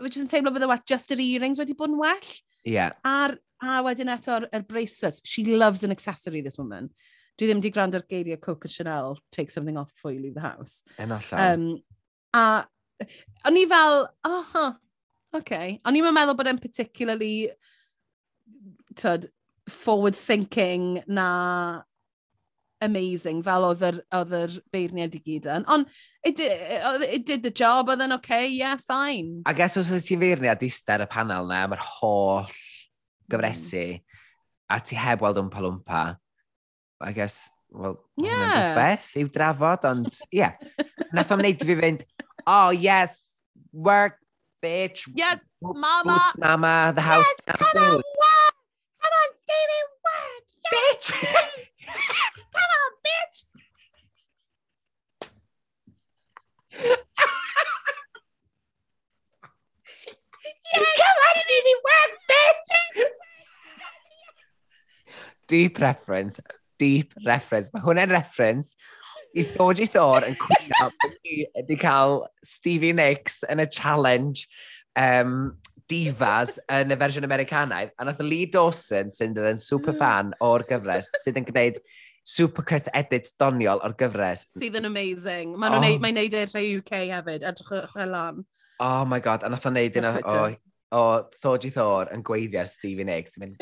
[0.03, 2.31] which is yn teimlo bydde well, just yr earrings wedi bod yn well.
[2.67, 2.95] Yeah.
[3.07, 5.21] A'r, a wedyn eto'r er bracelets.
[5.25, 6.89] She loves an accessory, this woman.
[7.35, 10.41] Dwi ddim wedi gwrando ar geiriau Coco Chanel, take something off for you, leave the
[10.41, 10.83] house.
[10.99, 11.43] Yn allan.
[11.43, 11.83] Um,
[12.35, 12.65] a
[13.47, 14.73] o'n i fel, oh, huh,
[15.39, 15.79] okay.
[15.85, 17.49] O'n i'n meddwl bod e'n particularly,
[18.99, 19.29] tyd,
[19.69, 21.81] forward thinking na
[22.85, 25.65] amazing fel oedd yr, oedd yr beirniad i gyd yn.
[25.71, 25.89] Ond
[26.25, 26.51] it did,
[27.07, 29.41] it did the job, oedd yn okay, yeah, fine.
[29.45, 32.61] I guess os oedd ti'n feirniad ar y panel na, mae'r holl hmm.
[33.31, 34.21] gyfresu, mm.
[34.75, 36.05] a ti heb weld o'n palwmpa,
[37.01, 38.73] I guess, well, yeah.
[38.77, 40.43] beth i'w drafod, ond, ie.
[40.43, 40.59] Yeah.
[41.15, 42.05] Nath o'n wneud fi fynd,
[42.47, 43.15] oh, yes,
[43.71, 44.17] work,
[44.63, 45.07] bitch.
[45.13, 46.13] Yes, bo- mama.
[46.13, 47.25] Boots mama, the house.
[47.47, 48.03] Yes, come on, work!
[49.01, 50.43] Come on, Stevie, work!
[50.73, 51.07] Bitch!
[52.55, 53.37] Come on, bitch!
[60.75, 63.03] Come on, Stevie, work, bitch!
[65.47, 66.39] Deep reference.
[66.79, 67.69] Deep reference.
[67.73, 68.73] Mae hwnna'n reference
[69.35, 70.89] i ddod i ddod yn cwyno
[71.25, 74.45] wedi cael Stevie Nicks yn y challenge
[74.99, 75.53] um,
[75.91, 77.91] divas yn y fersiwn Americanaidd.
[77.99, 80.41] A nath Lee Dawson, sy'n dod yn super fan mm.
[80.45, 81.81] o'r gyfres, sydd yn gwneud
[82.25, 84.47] supercut edits doniol o'r gyfres.
[84.55, 85.53] Sydd yn amazing.
[85.61, 85.83] Mae'n oh.
[85.83, 88.43] neud, mae neud e'r rhai UK hefyd, edrych elan.
[88.83, 90.45] Oh my god, a nath o'n neud un o, o,
[90.97, 91.03] o
[91.43, 93.37] Thorgy Thor yn gweiddiau'r Stevie Nicks.
[93.41, 93.61] Mynd...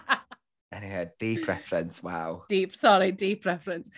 [0.76, 2.42] anyway, deep reference, wow.
[2.50, 3.92] Deep, sorry, deep reference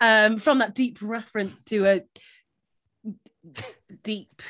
[0.00, 2.00] um, from that deep reference to a
[4.02, 4.42] deep...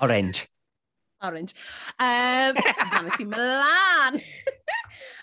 [0.00, 0.48] Orange.
[1.22, 1.54] Orange.
[1.98, 2.56] Um,
[2.90, 4.20] Vanity Milan!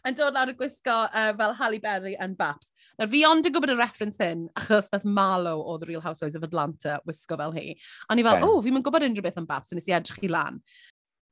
[0.06, 2.72] yn dod lawr y gwisgo uh, fel Halle Berry yn Baps.
[3.00, 6.38] Nawr fi ond yn gwybod y reference hyn, achos nath Marlo o The Real Housewives
[6.38, 7.74] of Atlanta wisgo fel hi.
[8.10, 8.46] A ni fel, yeah.
[8.46, 10.62] o, oh, fi'n gwybod unrhyw beth am Baps, a nes i edrych i lan.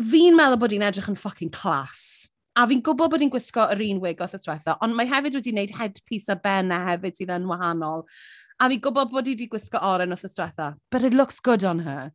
[0.02, 2.26] Fi'n meddwl bod hi'n edrych yn fucking class.
[2.54, 5.54] A fi'n gwybod bod hi'n gwisgo yr un wig oedd yswetha, ond mae hefyd wedi
[5.56, 8.04] gwneud headpiece a benna hefyd sydd yn wahanol.
[8.62, 11.82] A fi'n gwybod bod hi wedi gwisgo oren oedd yswetha, but it looks good on
[11.88, 12.12] her.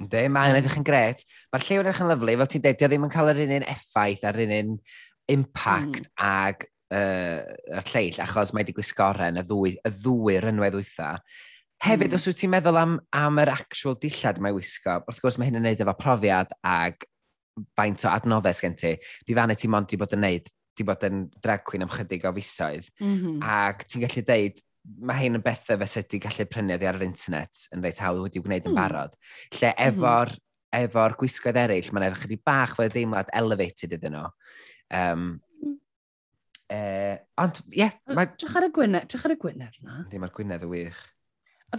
[0.00, 1.22] Ynddi, mae'n edrych yn gret.
[1.52, 3.68] Mae'r lliw yn edrych yn lyflu, fel ti'n deud, ddim yn cael yr un un
[3.76, 4.74] effaith a'r un un
[5.30, 6.10] impact mm.
[6.26, 6.66] ag
[6.96, 7.44] uh,
[7.78, 11.12] yr lleill, achos mae wedi gwisgo oren y ddwy, y ddwy rynwedd wytha.
[11.84, 12.18] Hefyd, mm.
[12.18, 15.60] os wyt ti'n meddwl am, am yr actual dillad mae wisgo, wrth gwrs mae hyn
[15.60, 17.06] yn neud efo profiad ag
[17.76, 18.94] faint o adnoddau sgen ti,
[19.26, 22.26] di fannu ti mond di bod yn neud, di bod yn drag queen am chydig
[22.28, 23.40] o fisoedd, mm -hmm.
[23.42, 24.62] ac ti'n gallu deud,
[25.10, 28.00] mae hyn yn bethau fe sydd wedi gallu prynu oddi ar yr internet yn reit
[28.00, 28.70] hawdd wedi'w gwneud mm.
[28.70, 28.80] yn hmm.
[28.80, 29.16] barod.
[29.58, 29.86] Lle mhm.
[29.88, 30.86] efo'r mm -hmm.
[30.86, 34.26] efo'r gwisgoedd eraill, mae'n efo chydig bach fel deimlad elevated iddyn nhw.
[34.90, 35.30] Um,
[36.70, 37.80] Uh, ond, ie...
[37.80, 38.28] Yeah, mae...
[38.38, 40.04] Trach ar y Gwynedd, trach ar y Gwynedd na.
[40.06, 41.00] Ddim ar Gwynedd y wych.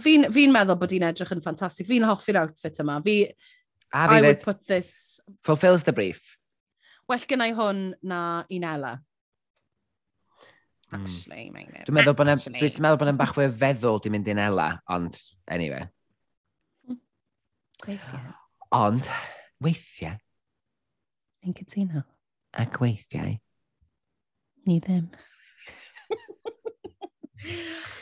[0.04, 1.88] Fi'n fi meddwl bod hi'n edrych yn ffantastig.
[1.88, 2.98] Fi'n hoffi'r outfit yma.
[3.04, 3.14] Fi,
[3.92, 5.20] A I would put this...
[5.44, 6.20] Fulfills the brief.
[7.08, 9.00] Well gynnau hwn na Inela.
[10.88, 11.02] Hmm.
[11.02, 11.56] Actually, mm.
[11.56, 12.40] mae'n Dwi'n meddwl bod yn...
[12.56, 15.18] Dwi'n meddwl bod yn bach fwy feddwl di mynd Inela, ond
[15.52, 15.84] anyway.
[16.88, 17.00] Hmm.
[17.84, 18.32] Weithiau.
[18.78, 19.10] Ond,
[19.60, 20.16] weithiau.
[21.42, 22.04] Ni'n cytuno.
[22.62, 23.36] Ac weithiau.
[24.68, 25.10] Ni ddim.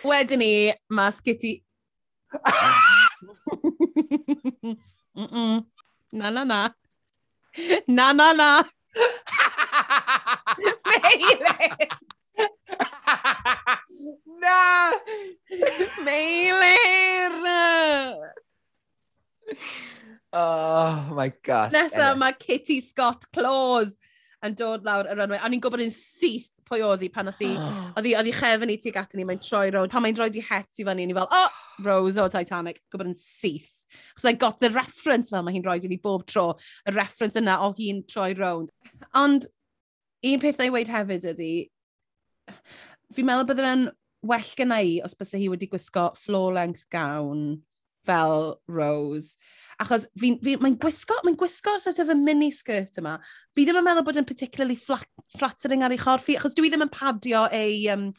[0.06, 0.52] Wedyn ni,
[0.92, 1.56] mae Skitty...
[5.18, 5.66] mm -mm.
[6.12, 6.70] Na, na, na.
[7.86, 8.64] Na, na, na.
[10.86, 11.88] Meilir!
[14.40, 14.92] na!
[16.04, 17.34] Meilir!
[20.32, 21.72] Oh my gosh.
[21.74, 23.96] Nesa mae Kitty Scott Claus
[24.46, 25.40] yn dod lawr y runway.
[25.42, 27.48] O'n i'n gwybod yn syth pwy oedd hi pan oedd hi,
[27.98, 29.90] oedd hi, oedd hi chefn i tuag atyn ni, mae'n troi roed.
[29.90, 33.10] Pan mae'n rhoi di het i fan i, ni fel, oh, Rose o Titanic, gwybod
[33.10, 33.72] yn syth.
[34.10, 36.54] Because I got the reference fel mae hi'n rhoi i ni bob tro,
[36.86, 38.72] y reference yna o hi'n troi rownd.
[39.18, 39.48] Ond
[40.26, 41.54] un peth na i weid hefyd ydy,
[43.16, 43.88] fi'n meddwl bydde fe'n
[44.30, 47.62] well gyna i os bys hi wedi gwisgo floor-length gown
[48.06, 49.36] fel Rose.
[49.80, 53.16] Achos fi, fi, mae'n gwisgo, mae'n gwisgo sort of a mini skirt yma.
[53.56, 56.84] Fi ddim yn meddwl bod yn particularly flat, flattering ar ei chorffi, achos dwi ddim
[56.84, 58.10] yn padio ei um,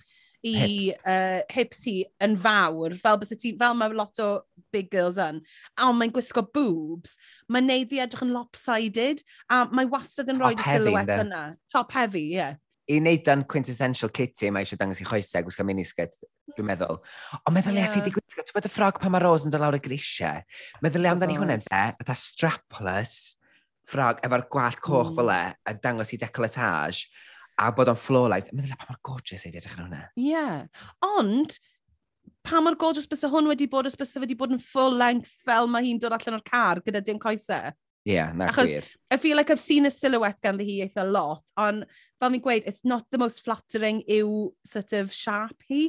[0.47, 1.03] i Hips.
[1.05, 4.29] uh, hips hi yn fawr, fel bys ti, fel mae lot o
[4.73, 5.41] big girls yn,
[5.77, 7.17] a mae'n gwisgo boobs,
[7.51, 11.45] mae'n neud i edrych yn lopsided, a mae wastad yn rhoi y silhouette yna.
[11.71, 12.37] Top heavy, ie.
[12.39, 12.59] Yeah.
[12.91, 16.17] I wneud o'n quintessential kitty, mae eisiau dangos i choesau gwisgo minisged,
[16.57, 16.97] dwi'n meddwl.
[17.45, 17.93] Ond meddwl yeah.
[17.99, 20.41] i di gwisgo, ti'n bod y ffrog pan mae Rose yn dod lawr y grisiau.
[20.83, 23.35] Meddwl i amdani hwnna de, a da strapless,
[23.87, 25.19] ffrog efo'r gwallt coch mm.
[25.19, 27.05] fel e, a dangos i decoletage
[27.59, 27.99] a bod o'n
[28.31, 30.01] like Mae'n dweud, pa mor gorgeous ei edrych yn hwnna.
[30.15, 30.31] Ie.
[30.31, 30.65] Yeah.
[31.05, 31.57] Ond,
[32.45, 35.69] pa mor gorgeous bys hwn wedi bod os bys wedi bod yn full length fel
[35.69, 37.73] mae hi'n dod allan o'r car gyda dim coesau.
[38.01, 38.87] Ie, yeah, na Achos, gwir.
[39.13, 41.85] I feel like I've seen a silhouette ganddi hi eitha lot, ond
[42.17, 45.83] fel mi'n gweud, it's not the most flattering yw sort of sharp hi.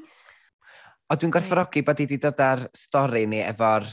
[1.08, 3.88] O, dwi'n gorfforogi bod i wedi dod ar stori ni efo'r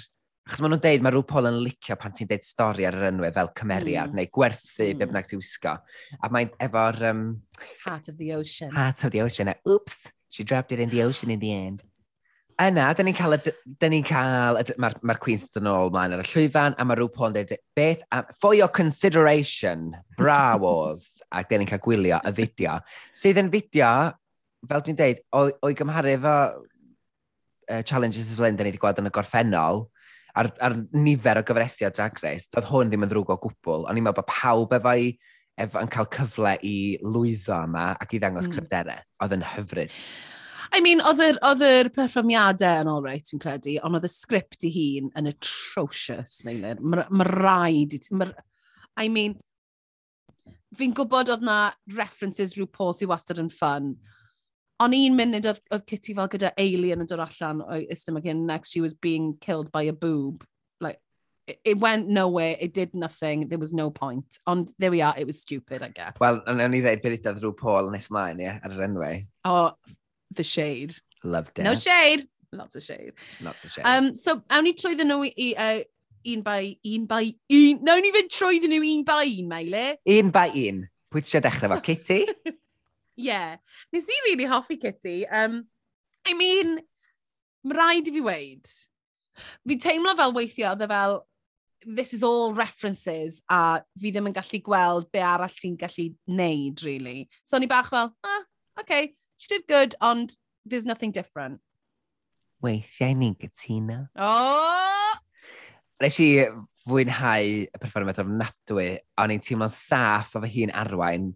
[0.50, 3.12] Achos maen nhw'n deud mae rhyw pol yn licio pan ti'n deud stori ar yr
[3.12, 4.18] enwau fel cymeriad mm.
[4.18, 4.98] neu gwerthu mm.
[4.98, 5.76] be bynnag ti'n wisgo.
[6.18, 6.98] A mae'n efo'r...
[7.12, 7.20] Um,
[7.84, 8.72] Heart of the Ocean.
[8.74, 9.52] Heart of the Ocean.
[9.54, 9.94] A, oops,
[10.34, 11.84] she dropped it in the ocean in the end.
[12.60, 13.38] Yna, da ni'n cael,
[13.80, 16.98] da ni'n cael mae'r ma Queen's dod yn ôl mlaen ar y llwyfan, a mae
[16.98, 21.06] rhyw pol yn dweud, beth, am, for your consideration, brawos,
[21.38, 22.74] ac da ni'n cael gwylio y fideo,
[23.16, 23.94] sydd yn fideo,
[24.74, 29.08] fel dwi'n deud, o'i gymharu efo uh, challenges y flen da ni wedi gweld yn
[29.08, 29.86] y gorffennol,
[30.40, 34.00] ar, ar nifer o gyfresiad drag race, doedd hwn ddim yn ddrwg o gwbl, ond
[34.00, 35.14] i'n meddwl bod pawb efo'i
[35.60, 38.56] efo yn cael cyfle i lwyddo yma ac i ddangos mm.
[38.56, 39.08] cryfderau.
[39.24, 39.96] Oedd yn hyfryd.
[40.70, 44.72] I mean, oedd yr perfformiadau yn all right, fi'n credu, ond oedd y sgript i
[44.76, 46.82] hun yn atrocious, Meilir.
[46.82, 48.14] Mae ma rhaid i ti...
[48.16, 48.30] Ma,
[49.00, 49.36] I mean,
[50.78, 53.96] fi'n gwybod oedd na references rhyw pos sy'n wastad yn ffyn,
[54.80, 58.46] O'n i'n munud oedd, oedd Kitty fel gyda alien yn dod allan o'i ystym again,
[58.48, 60.46] next she was being killed by a boob.
[60.80, 61.00] Like,
[61.48, 64.40] it, it went nowhere, it did nothing, there was no point.
[64.48, 66.16] Ond there we are, it was stupid, I guess.
[66.22, 69.24] Wel, o'n i ddeud beth rhyw Paul nes mlaen, ie, ar yr enwau.
[69.44, 69.96] Oh,
[70.32, 70.96] the shade.
[71.24, 71.64] Loved it.
[71.64, 72.28] No shade!
[72.52, 73.14] Lots of shade.
[73.42, 73.86] Lots of shade.
[73.86, 75.82] Um, so, awn ni trwyddyn nhw i uh,
[76.32, 77.84] un by un by un.
[77.86, 79.84] Nawn ni fynd trwyddyn nhw un by un, Meile.
[80.16, 80.82] Un by un.
[81.12, 81.84] Pwy ti eisiau dechrau fo?
[81.86, 82.24] Kitty?
[83.20, 83.58] yeah.
[83.92, 85.28] Nes i really hoffi Kitty.
[85.28, 85.66] Um,
[86.28, 86.80] I mean,
[87.64, 88.70] mae rhaid i fi weid.
[89.68, 91.20] Fi teimlo fel weithio, oedd fel,
[91.86, 96.84] this is all references, a fi ddim yn gallu gweld be arall ti'n gallu neud,
[96.88, 97.30] really.
[97.44, 98.44] So ni bach fel, ah,
[98.80, 101.62] okay, she did good, ond there's nothing different.
[102.64, 104.02] Weithiau ni'n gytuno.
[104.20, 105.16] Oh!
[106.00, 106.32] Nes i
[106.88, 108.90] fwynhau y perfformiad ofnadwy,
[109.20, 111.32] o'n i'n teimlo'n saff o fy hun arwain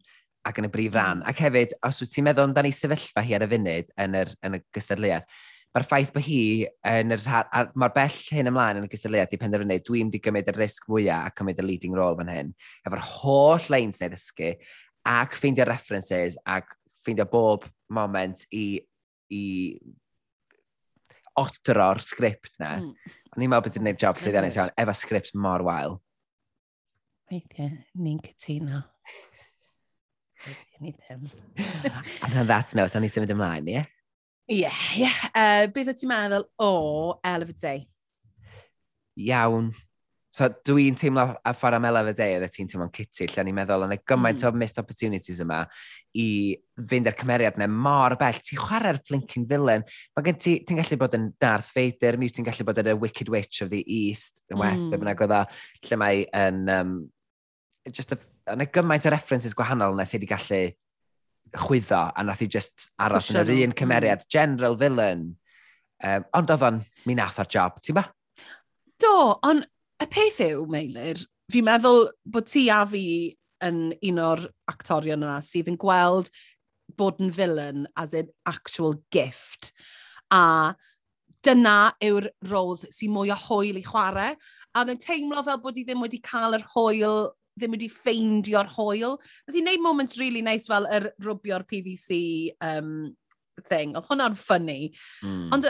[0.48, 1.22] ac yn y brif ran.
[1.22, 1.30] Hmm.
[1.32, 4.58] Ac hefyd, os wyt ti'n meddwl amdani sefyllfa hi ar y funud yn, yr, yn
[4.58, 5.42] y gystadleuaeth,
[5.74, 6.44] mae'r ffaith bod hi
[6.92, 7.24] yn yr...
[7.80, 10.86] Mae'r bell hyn ymlaen yn y gystadleuaeth i penderfynu, dwi'n mynd i gymryd y risg
[10.90, 12.54] fwyaf a cymryd y leading role fan hyn.
[12.86, 14.54] Efo'r holl lein sy'n ddysgu,
[15.10, 18.78] ac ffeindio references, ac ffeindio bob moment i,
[19.34, 19.44] i
[21.40, 22.76] odro'r sgript na.
[22.84, 23.20] Mm.
[23.34, 25.98] O'n i'n meddwl bod wedi'n gwneud job llwyddiannus iawn, efo sgript mor wael.
[27.32, 28.84] Weithiau, ni'n cytuno
[30.84, 31.24] ni ddim.
[32.24, 33.86] And on that note, o'n i symud ymlaen, ie?
[34.52, 34.68] Ie,
[35.00, 35.10] ie.
[35.72, 37.82] Beth o ti'n meddwl o oh, Elf y Day?
[39.30, 39.72] Iawn.
[40.34, 43.56] So dwi'n teimlo a ffordd am Elf y Day oedd ti'n teimlo'n city, lle ni'n
[43.60, 44.50] meddwl, o'n y gymaint mm.
[44.50, 45.62] o missed opportunities yma
[46.18, 46.28] i
[46.90, 48.42] fynd â'r cymeriad yna mor bell.
[48.44, 49.86] Ti'n chwarae'r flinking villain.
[50.18, 53.00] Mae gen ti, ti'n gallu bod yn Darth Vader, mi ti'n gallu bod yn y
[53.06, 54.92] Wicked Witch of the East, yn West, mm.
[54.92, 55.44] be bynnag oedd o,
[55.88, 56.96] lle mae yn um,
[57.94, 58.20] just a
[58.52, 60.64] yna gymaint o references gwahanol nes sydd wedi gallu
[61.64, 64.32] chwyddo, a nath i just aros yn yr un cymeriad, mm.
[64.32, 65.28] general villain.
[66.04, 68.08] Um, ond oedd o'n, mi nath o'r job, ti'n ba?
[69.00, 69.14] Do,
[69.46, 69.68] ond
[70.02, 71.22] y peth yw, Meilir,
[71.52, 73.06] fi'n meddwl bod ti a fi
[73.64, 74.42] yn un o'r
[74.72, 76.32] actorion yna sydd yn gweld
[76.98, 79.72] bod yn villain as an actual gift.
[80.34, 80.74] A
[81.44, 84.36] dyna yw'r roles sy'n mwy o hwyl i chwarae.
[84.74, 89.18] A dwi'n teimlo fel bod i ddim wedi cael yr hwyl ddim wedi ffeindio'r hoel.
[89.48, 92.18] Nath i wneud moments really nice fel yr rwbio'r PVC
[92.66, 93.14] um,
[93.70, 93.94] thing.
[93.98, 94.80] Oedd hwnna'n ffynnu.
[95.26, 95.50] Mm.
[95.56, 95.70] Ond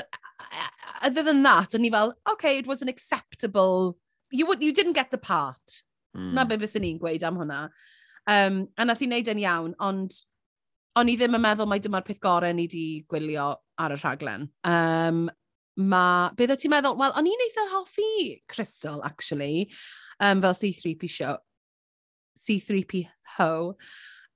[1.03, 3.97] other than that, o'n i fel, okay, it was an acceptable...
[4.31, 5.83] You, would, you didn't get the part.
[6.17, 6.33] Mm.
[6.33, 7.67] Na be bys ni'n gweud am hwnna.
[8.29, 10.15] Um, a nath i wneud yn iawn, ond
[10.95, 13.49] o'n i ddim yn meddwl mai dyma'r peth gorau ni wedi gwylio
[13.81, 14.47] ar y rhaglen.
[14.69, 15.25] Um,
[15.75, 16.05] ma,
[16.37, 16.95] beth o ti'n meddwl?
[16.99, 18.11] Wel, o'n i'n eitha hoffi
[18.49, 19.67] Crystal, actually,
[20.19, 21.35] um, fel C3P show.
[22.37, 23.07] C3P
[23.37, 23.75] ho.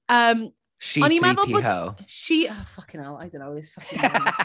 [0.10, 2.04] Um, She O'n i'n meddwl bod...
[2.06, 2.45] She...
[2.54, 4.36] Oh, fucking hell, I don't know this fucking names.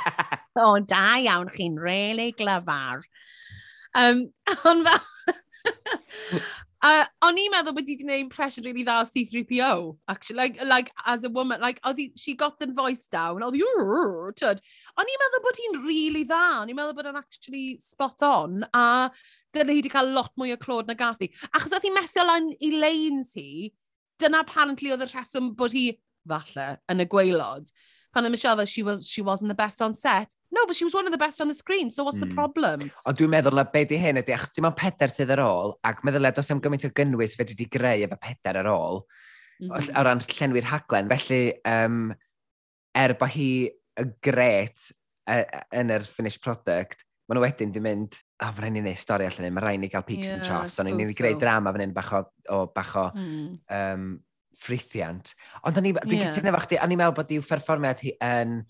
[0.56, 3.02] o, oh, da iawn, chi'n really glyfar.
[3.94, 4.30] Um,
[4.64, 6.40] ond fel...
[6.82, 9.74] Uh, o'n i'n meddwl bod i wedi gwneud impression really dda o C-3PO,
[10.10, 14.32] actually, like, like as a woman, like, oedd she got the voice down, oedd hi,
[14.40, 14.62] tyd.
[14.98, 18.66] O'n i'n meddwl bod hi'n really dda, o'n i'n meddwl bod hi'n actually spot on,
[18.74, 18.84] a
[19.54, 21.30] dyna hi wedi cael lot mwy o clod na gath hi.
[21.52, 23.70] Achos oedd hi mesio lan i lanes hi,
[24.18, 25.86] dyna apparently oedd y rheswm bod hi,
[26.34, 27.70] falle, yn y gweilod
[28.12, 30.34] pan oedd Michelle fel, she, was, she wasn't the best on set.
[30.52, 32.26] No, but she was one of the best on the screen, so what's mm.
[32.26, 32.38] the hmm.
[32.38, 32.88] problem?
[33.08, 35.76] Ond dwi'n meddwl na be di hyn ydy, achos dim ond peder sydd ar ôl,
[35.88, 39.00] ac meddwl na does am gymaint o gynnwys fe wedi greu efo peder ar ôl,
[39.62, 39.94] mm -hmm.
[39.96, 41.08] o ran llenwi'r haglen.
[41.12, 42.02] Felly, um,
[42.92, 44.92] er bod hi y gret
[45.32, 49.26] yn yr finished product, maen nhw wedyn di mynd, a oh, rhaid ni'n neud stori
[49.28, 51.16] allan ni, mae rhaid ni gael peaks yeah, and troughs, ond ni'n so.
[51.16, 53.50] greu drama fan hyn bach o, o, bach o mm.
[53.76, 54.06] um,
[54.62, 55.32] ffrithiant.
[55.66, 56.30] Ond dwi'n yeah.
[56.30, 58.62] cytuno efo chdi, o'n i'n meddwl bod i'w perfformiad hi yn...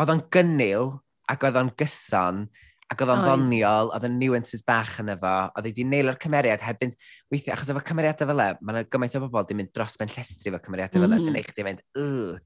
[0.00, 0.94] Oedd o'n gynnil
[1.28, 2.46] ac oedd o'n gyson
[2.92, 6.64] ac oedd o'n ddoniol, oedd o'n nuances bach yn efo, oedd wedi neil o'r cymeriad
[6.64, 6.96] heb fynd,
[7.32, 10.52] weithiau, achos efo cymeriadau fel e, mae'n gymaint o bobl di mynd dros ben llestri
[10.52, 11.24] efo cymeriadau fel e, mhm.
[11.24, 12.42] sy'n eich di fynd, ugh,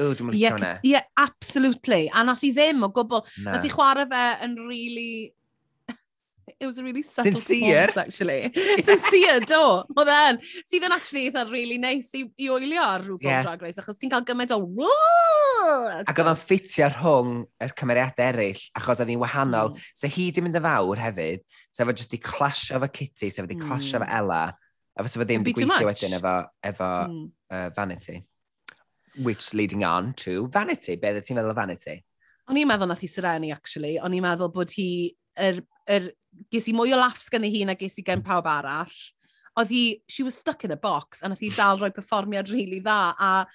[0.00, 0.72] ugh, dwi'n mynd yeah, hwnna.
[0.88, 5.10] Ie, absolutely, a nath i ddim o gwbl, nath i chwarae fe yn really
[6.58, 7.86] It was a really subtle Sincere.
[7.86, 8.52] performance, actually.
[8.88, 9.60] Sincere, do.
[9.94, 10.40] Oedd e'n.
[10.68, 13.42] Sydd yn actually eitha really nice i, i wylio ar RuPaul's yeah.
[13.46, 14.60] Drag Race, achos ti'n cael gymaint o...
[16.00, 19.74] Ac oedd o'n ffitio rhwng yr cymeriadau eraill, achos oedd hi'n wahanol.
[19.74, 19.88] Mm.
[20.02, 23.42] So hi di mynd yn fawr hefyd, sef so, jyst i clasio efo Kitty, sef
[23.42, 24.18] so, oedd clasio efo mm.
[24.20, 24.42] Ella,
[24.96, 26.36] a fysa fo ddim gweithio wedyn efo,
[26.72, 27.24] efo mm.
[27.52, 28.20] uh, Vanity.
[29.18, 30.96] Which leading on to Vanity.
[30.96, 31.98] Be ddeth ti'n meddwl o Vanity?
[32.50, 33.98] O'n i'n meddwl nath i actually.
[34.02, 36.10] O'n i'n meddwl bod hi, er, er
[36.52, 38.96] ges i mwy o laughs gan ei hun a ges i gen pawb arall.
[39.58, 42.66] Oedd hi, she was stuck in a box, a nath hi dal roi perfformiad rili
[42.66, 43.46] really dda, a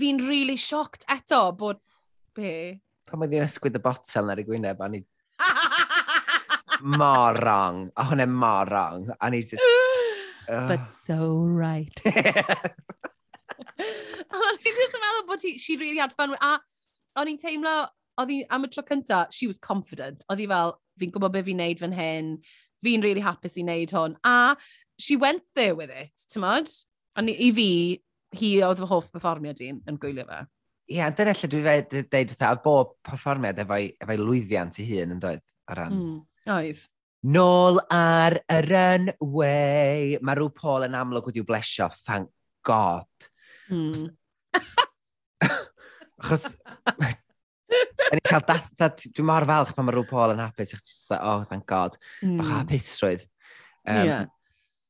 [0.00, 1.80] fi'n really shocked eto bod,
[2.36, 2.80] be?
[3.08, 5.04] Pan oedd hi'n ysgwyd y botel na'r i gwyneb, a ni...
[6.84, 9.42] mor wrong, a hwnna mor wrong, a ni...
[9.42, 9.62] Just...
[10.68, 12.02] But so right.
[14.34, 16.34] o'n i'n just yn meddwl bod hi, she really had fun.
[16.40, 16.58] A
[17.20, 17.74] o'n i'n teimlo,
[18.20, 20.24] oedd hi am y tro cynta, she was confident.
[20.30, 22.32] Oedd hi fel, fi'n gwybod beth fi'n neud fan hyn,
[22.84, 24.16] fi'n really hapus i wneud hwn.
[24.24, 24.56] A
[24.98, 26.70] she went there with it, ti'n modd?
[27.18, 27.70] Ond i fi,
[28.38, 30.42] hi oedd fy hoff performiad i'n yn gwylio fe.
[30.84, 34.88] Ie, yeah, dyna lle dwi'n dweud, dweud wrtha, oedd bob perfformiad efo'i, efo lwyddiant i
[34.90, 35.94] hun yn dweud o ran.
[35.96, 36.18] Mm,
[36.52, 36.82] oedd.
[37.24, 40.18] Nôl ar y runway.
[40.20, 42.28] Mae rhyw Paul yn amlwg wedi'w blesio, thank
[42.68, 43.30] god.
[43.72, 44.10] Mm.
[46.20, 46.50] Achos,
[48.12, 51.44] Yn cael datha, dwi'n mor falch pan mae rhyw Paul yn hapus, eich ti'n oh,
[51.48, 52.40] thank god, mm.
[52.42, 53.24] o'ch hapusrwydd.
[53.84, 54.26] Um, yeah.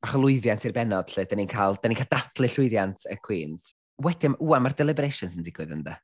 [0.05, 3.72] o lwyddiant i'r benod, lle, dyn ni'n cael, dyn ni'n cael dathlu llwyddiant y Queens.
[4.05, 5.97] Wedyn, wwa, mae'r deliberations yn digwydd ynddo.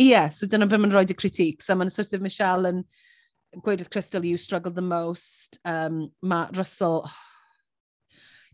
[0.00, 1.64] Ie, yeah, so dyna beth mae'n rhoi y critique.
[1.64, 2.84] So mae'n sort of Michelle yn
[3.64, 5.58] gweud wrth Crystal, you struggled the most.
[5.64, 7.16] Um, mae Russell oh,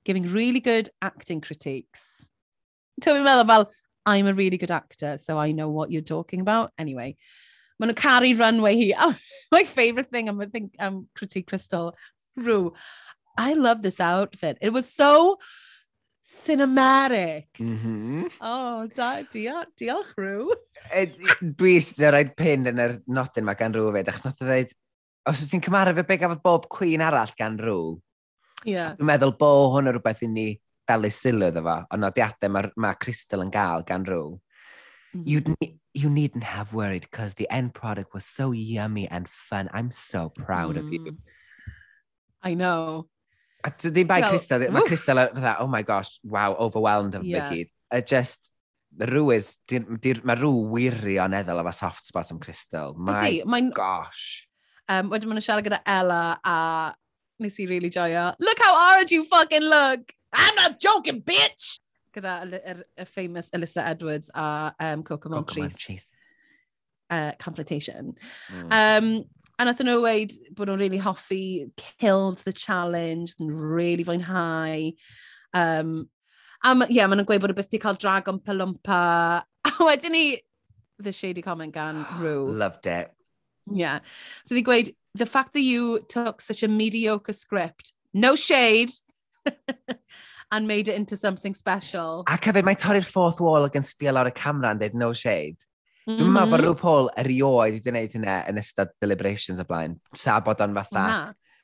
[0.04, 2.30] giving really good acting critiques.
[3.02, 3.68] Ti'n meddwl fel,
[4.06, 6.70] I'm a really good actor, so I know what you're talking about.
[6.78, 7.16] Anyway,
[7.80, 8.94] maen nhw'n caru runway hi.
[9.06, 9.14] Oh,
[9.50, 11.94] my favourite thing I'm, think, um, I'm Critique Crystal
[12.36, 12.72] Rue.
[13.36, 14.58] I love this outfit.
[14.60, 15.38] It was so
[16.24, 17.46] cinematic.
[17.58, 18.30] Mm -hmm.
[18.40, 20.54] Oh, da, diolch, diolch Rw.
[21.40, 24.74] Dwi eisiau rhoi pin yn yr nodyn mae gan Rw fyd, achos nath o dweud,
[25.26, 27.98] os wyt ti'n cymaru fe be gafodd bob cwyn arall gan Rw,
[28.64, 28.94] yeah.
[28.96, 30.48] dwi'n meddwl bo hwn yn rhywbeth i ni
[30.88, 34.36] dalu sylw iddo fo, ond nodiadau mae ma Crystal yn gael gan rhyw.
[34.36, 35.28] Mm -hmm.
[35.30, 35.56] You'd mhm.
[35.60, 39.70] ne you needn't have worried because the end product was so yummy and fun.
[39.72, 40.80] I'm so proud mm.
[40.80, 41.00] of you.
[41.00, 41.16] Mm.
[42.42, 43.08] I know.
[43.64, 47.48] A ddim bai Crystal, mae Crystal fatha, oh my gosh, wow, overwhelmed of yeah.
[47.50, 47.70] gyd.
[47.90, 48.50] A just,
[49.00, 52.94] rhywys, mae rhyw wirioneddol efo soft spot am Crystal.
[52.94, 53.72] My Ydy, mae'n...
[53.74, 54.44] gosh.
[54.86, 56.58] Um, wedyn maen nhw'n siarad gyda Ella a
[57.42, 58.28] nes i really joio.
[58.38, 60.14] Look how orange you fucking look!
[60.36, 61.78] I'm not joking, bitch!
[62.14, 66.02] Gyda y, y, y famous Alyssa Edwards a um, Coco Montrese.
[67.08, 68.14] Uh, confrontation.
[68.50, 68.72] Mm.
[68.72, 69.24] Um,
[69.58, 71.70] a nath nhw weid bod nhw'n really hoffi,
[72.00, 74.92] killed the challenge, yn really fwynhau.
[75.54, 76.08] Um,
[76.64, 79.00] a ie, yeah, maen nhw'n gweud bod y byth wedi cael drag o'n palwmpa.
[79.66, 80.24] A wedyn ni,
[80.98, 82.50] the shady comment gan Rue.
[82.50, 83.12] Loved it.
[83.72, 84.00] Yeah.
[84.44, 88.92] So they gweud, the fact that you took such a mediocre script, no shade,
[90.52, 92.24] and made it into something special.
[92.28, 95.12] A hefyd, mae torri'r fourth wall ac yn sbio lawr y camera yn dweud no
[95.12, 95.58] shade.
[96.06, 96.18] Mm -hmm.
[96.20, 96.66] Dwi'n meddwl bod mm-hmm.
[96.66, 99.98] rhyw Paul erioed wedi gwneud hynna yn ystod deliberations o blaen.
[100.14, 101.20] Sa bod o'n fatha Na.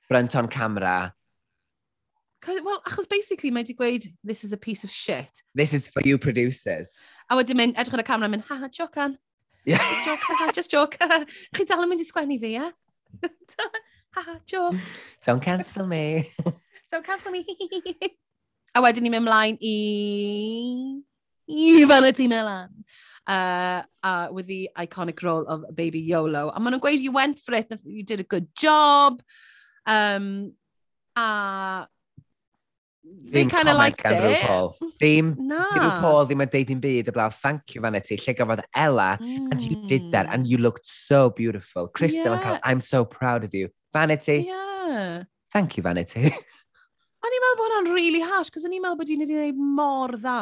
[0.08, 1.14] brenton camera.
[2.46, 5.44] Wel, achos basically mae wedi gweud, this is a piece of shit.
[5.54, 6.98] This is for you producers.
[7.30, 9.14] A wedyn mynd, edrych ar y camera, mynd, ha, jocan.
[9.64, 9.78] Yeah.
[9.78, 10.98] Just joc, ha, ha, just joke.
[11.54, 12.72] Chi dal yn mynd i sgwennu fi, ia?
[14.16, 14.74] ha, ha, joke.
[15.24, 16.32] Don't cancel me.
[16.92, 17.40] So cancel me.
[18.76, 19.76] a wedyn ni'n mynd mlaen i...
[21.48, 22.68] i Vanity Milan.
[23.24, 26.50] Uh, uh, with the iconic role of Baby YOLO.
[26.52, 29.22] A maen nhw'n gweud, you went for it, you did a good job.
[29.86, 30.52] Um,
[31.16, 31.88] a
[33.32, 34.20] They kind of liked it.
[34.20, 34.76] RuPaul.
[35.00, 35.64] Ddim, na.
[35.72, 39.10] Ddim Paul ddim yn deud un byd y blaw, thank you Vanity, lle gafodd Ella,
[39.16, 39.48] mm.
[39.48, 41.88] and you did that, and you looked so beautiful.
[41.88, 42.42] Crystal yeah.
[42.44, 43.72] cael, I'm so proud of you.
[43.96, 45.22] Vanity, yeah.
[45.56, 46.36] thank you Vanity.
[47.22, 49.60] O'n i'n meddwl bod hwnna'n really harsh, cos o'n i'n meddwl bod hi'n wedi gwneud
[49.78, 50.38] mor dda.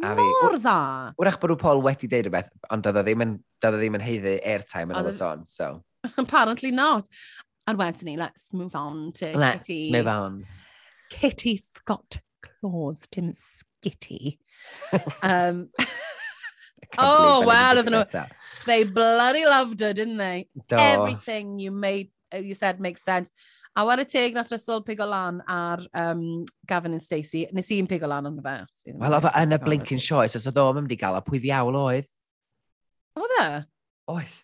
[0.00, 0.76] A fi, Mor dda!
[1.20, 3.98] Wrach bod nhw Paul wedi deud rhywbeth, ond doedd o ddim yn, doedd o ddim
[3.98, 5.68] yn heiddi airtime yn ôl y son, so.
[6.22, 7.04] Apparently not.
[7.68, 9.92] And wedyn ni, let's move on to Let's Kitty.
[9.92, 10.38] move on.
[11.12, 14.38] Kitty Scott Claus, Tim Skitty.
[15.22, 18.00] um, I can't Oh, believe I well, didn't nhw.
[18.04, 18.32] get that.
[18.66, 20.48] they bloody loved her, didn't they?
[20.68, 20.76] Do.
[20.80, 23.30] Everything you made, you said makes sense.
[23.80, 27.46] A war y teg nath Russell pigo lan ar um, Gavin and Stacey.
[27.56, 28.58] Nes i'n pigo lan ond fe.
[28.92, 31.78] Wel, oedd yn y blinking choice, os oedd o'n mynd i gael a pwy ddiawl
[31.80, 32.10] oedd.
[33.16, 33.46] Oedd e?
[34.12, 34.34] Oedd.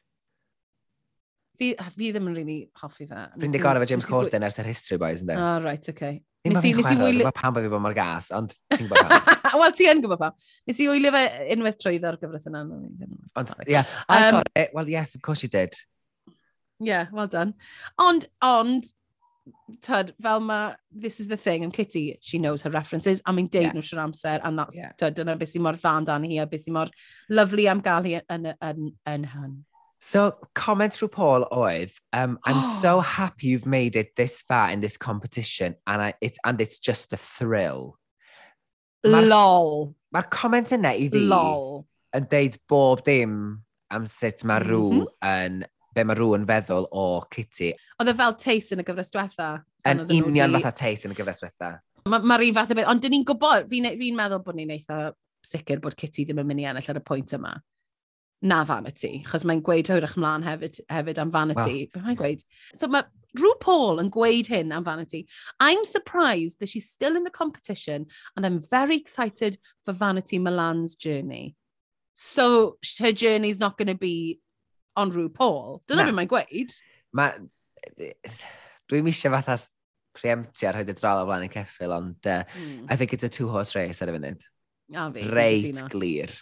[1.57, 3.27] Fi, fi ddim yn really hoffi fe.
[3.43, 5.37] Fynd i gorau fe James Corden ers yr history boys, ynddo?
[5.37, 6.21] Oh, right, okay.
[6.47, 7.31] Nes i, nes i wylio...
[7.35, 9.59] pam bod fi bod mor gas, ond ti'n gwybod pam.
[9.61, 10.37] Wel, ti yn gwybod pam.
[10.69, 11.25] Nes i wylio fe
[11.57, 12.65] unwaith trwydd o'r gyfres yna.
[12.65, 14.41] Ond, ie, yeah, um,
[14.77, 15.77] well, yes, of course you did.
[16.79, 17.55] Yeah, well done.
[17.99, 18.85] Ond, ond,
[19.83, 23.49] tyd, fel ma, this is the thing, and Kitty, she knows her references, a mae'n
[23.51, 23.73] deud yeah.
[23.77, 24.93] nhw siwr amser, and that's, yeah.
[25.01, 26.93] tyd, dyna beth sy'n mor dda amdani hi, a beth sy'n mor
[27.29, 29.57] lovely am gael hi yn, yn, yn hyn.
[30.07, 34.81] So, comment through Paul oedd, um, I'm so happy you've made it this far in
[34.81, 37.97] this competition, and, I, it, and it's just a thrill.
[39.07, 39.95] Ma Lol.
[40.15, 41.23] Mae'r comment yna i fi...
[41.31, 41.85] Lol.
[42.17, 43.33] ...yn deud bob dim
[43.93, 45.43] am sut mae rhyw mm -hmm.
[45.47, 45.65] yn
[45.97, 47.73] be mae rhywun feddwl o Kitty.
[48.01, 49.51] Oedd e fel teis yn y gyfres diwetha?
[49.89, 51.77] Yn union fatha teis yn y gyfres diwetha.
[52.07, 54.75] Mae'r ma un fath o beth, ond dyn ni'n gwybod, fi'n fi meddwl bod ni'n
[54.77, 55.01] eitha
[55.47, 57.57] sicr bod Kitty ddim yn mynd i ennill ar y pwynt yma.
[58.47, 61.87] Na vanity, chos mae'n gweud hwyrach mlaen hefyd, hefyd am vanity.
[61.95, 62.03] Wow.
[62.05, 62.45] Mae'n gweud.
[62.77, 65.25] So mae Drew Paul yn gweud hyn am vanity.
[65.59, 70.95] I'm surprised that she's still in the competition and I'm very excited for Vanity Milan's
[70.95, 71.57] journey.
[72.15, 74.41] So her journey's not going to be
[75.01, 75.81] on rhyw Paul.
[75.89, 76.77] Dyna beth mae'n gweud.
[77.17, 77.47] Mae...
[78.87, 79.57] Dwi'n misio fatha
[80.17, 82.87] preemptio ar hyd y drol o flaen y ceffil, ond uh, mm.
[82.91, 84.47] I think it's a two-horse race ar y funud.
[84.95, 85.27] A fi.
[85.31, 86.33] Reit glir.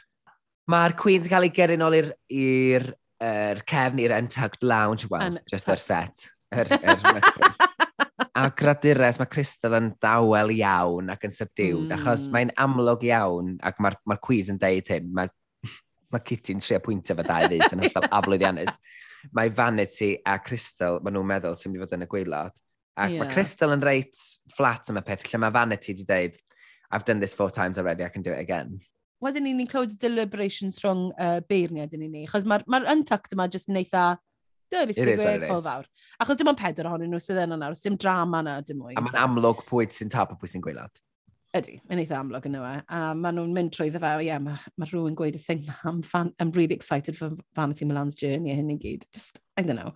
[0.71, 2.93] Mae'r Queen's cael ei gyrru nôl i'r
[3.25, 6.27] er cefn i'r Untucked Lounge, wel, just yr set.
[6.55, 7.01] Er, er,
[8.35, 11.95] a gradures, mae Crystal yn dawel iawn ac yn subdued, mm.
[11.97, 15.33] achos mae'n amlwg iawn, ac mae'r ma, r, ma r yn deud hyn, mae
[16.15, 18.81] mae Kitty'n trio pwyntio fe dau ddys yn hollol aflwyddiannus.
[19.35, 22.57] Mae Vanity a Crystal, maen nhw'n meddwl sy'n mynd i fod yn y gweilod.
[22.95, 23.23] Ac yeah.
[23.23, 24.19] mae Crystal yn reit
[24.55, 26.43] flat am y peth, lle mae Vanity wedi dweud,
[26.91, 28.79] I've done this four times already, I can do it again.
[29.25, 33.49] Wedyn ni'n ni'n clywed deliberations rhwng uh, beirniad yn ni, Chos mae'r ma untucked yma
[33.51, 34.05] jyst yn eitha,
[34.71, 35.89] dy, beth sy'n gweud pob fawr.
[36.23, 38.95] Achos dim ond pedwar ohonyn nhw sydd yna nawr, dim drama na, dim mwy.
[38.99, 41.03] A mae'n amlwg pwy sy'n tap a pwy sy'n gweilad.
[41.55, 42.71] Ydy, mae'n eitha amlwg yn yw e.
[42.91, 45.77] A maen nhw'n mynd trwy ddefa, ie, yeah, mae ma rhywun gweud y thing na,
[45.87, 49.05] I'm, fan, I'm really excited for Vanity Milan's journey a hyn i gyd.
[49.15, 49.93] Just, I don't know.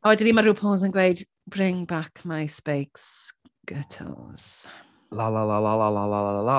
[0.00, 1.20] A wedyn ni mae rhyw pause yn gweud,
[1.52, 3.34] bring back my spakes
[3.68, 4.64] gytos.
[5.12, 6.56] La la la la la la la la la.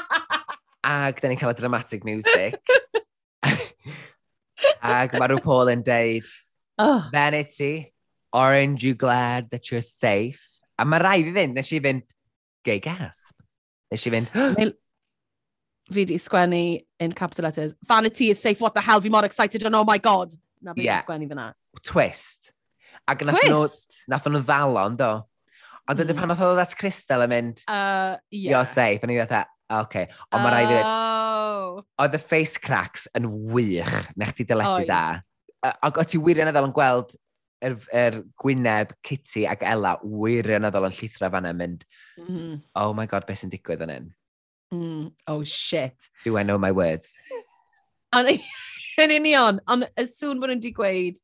[0.94, 2.56] Ag, da ni'n cael y dramatic music.
[4.80, 6.30] Ag, mae rhyw Paul yn deud,
[6.80, 7.04] oh.
[7.12, 7.92] Vanity,
[8.32, 10.40] aren't you glad that you're safe?
[10.80, 12.08] A mae rai fi fynd, nes i fynd,
[12.64, 13.34] gay gasp.
[13.90, 14.30] Nes i fynd,
[15.94, 19.64] fi di sgwennu in capital letters, vanity is safe, what the hell, fi mor excited,
[19.64, 20.32] and oh my god.
[20.62, 21.00] Na fi yeah.
[21.00, 21.52] di sgwennu fyna.
[21.82, 22.52] Twist.
[23.08, 23.30] Ac mm.
[23.30, 23.62] nath nhw,
[24.12, 25.10] nath nhw ddalo, ynddo.
[25.90, 26.18] Ond mm.
[26.18, 28.52] pan oedd oedd at Crystal yn mynd, uh, yeah.
[28.52, 29.42] you're safe, yn i fatha,
[29.80, 30.06] okay.
[30.30, 31.80] Ond mae rhaid i ddweud, oh.
[32.04, 35.02] oedd y face cracks yn wych, na chdi dyledu da.
[35.66, 37.16] Ac o ti wirioneddol yn gweld
[37.64, 41.86] er, er Gwyneb, Kitty ac Ella wirioneddol yn llithro fan yn mynd,
[42.20, 44.10] mm oh my god, beth sy'n digwydd yn hyn?
[44.74, 46.10] Mm, oh shit.
[46.24, 47.12] Do I know my words?
[49.00, 51.20] yn union, ond y sŵn bod nhw'n di gweud,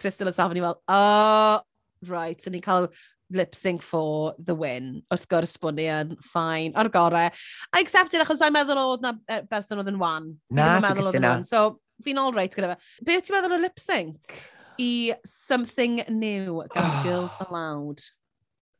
[0.00, 1.60] Crystal a Safon i fel, oh,
[2.08, 2.88] right, so ni'n cael
[3.30, 5.02] lip sync for the win.
[5.12, 7.28] Wrth gwrs bod ni yn ffain, o'r gorau.
[7.74, 9.14] I accept it achos i'n meddwl oedd na
[9.50, 10.32] berson oedd yn wan.
[10.50, 11.44] Na, dwi'n meddwl oedd yn wan.
[11.46, 13.04] So, fi'n all right gyda fe.
[13.06, 14.40] Beth ti'n meddwl o lip sync?
[14.80, 17.02] i Something New gan oh.
[17.04, 18.00] Girls Aloud.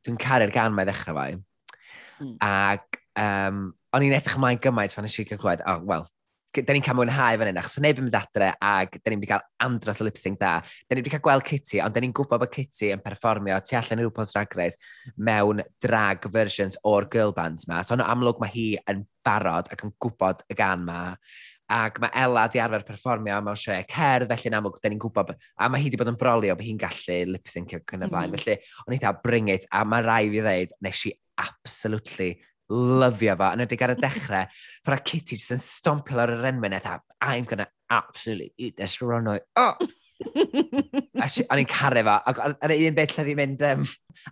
[0.05, 1.35] Dwi'n caru'r gan mae ddechrau fai.
[2.21, 2.33] Mm.
[2.41, 6.07] Ac um, o'n i'n edrych ymlaen gymaint pan eisiau cael clywed, oh, wel,
[6.51, 9.27] da ni'n cael mwynhau fan hyn, achos neb yn mynd adre, ac da ni'n mynd
[9.27, 10.57] i cael andros o lip-sync da.
[10.59, 13.59] Da ni'n mynd i cael gweld Kitty, ond da ni'n gwybod bod Kitty yn perfformio
[13.63, 17.79] tu allan i RuPaul's Drag Race mewn drag versions o'r girl bands ma.
[17.85, 21.01] So, yn amlwg mae hi yn barod ac yn gwybod y gan ma
[21.71, 25.33] ac mae Ella di arfer perfformio mewn sioe cerdd, felly yn amlwg, da ni'n gwybod,
[25.55, 28.41] a mae hi wedi bod yn brolio bod hi'n gallu lip-syncio cyn y blaen, mm.
[28.41, 31.13] felly o'n i dda, bring it, a mae rai fi ddeud, nes i
[31.45, 32.33] absolutely
[32.71, 36.75] lyfio fo, yn ydy ar y dechrau, ffordd Kitty jyst yn stompio ar yr enwyn,
[36.75, 39.39] a I'm gonna absolutely eat this runway.
[39.55, 39.75] Oh!
[40.21, 42.17] O'n i'n caru fo.
[42.29, 43.87] ac Ar un beth lle di mynd, um,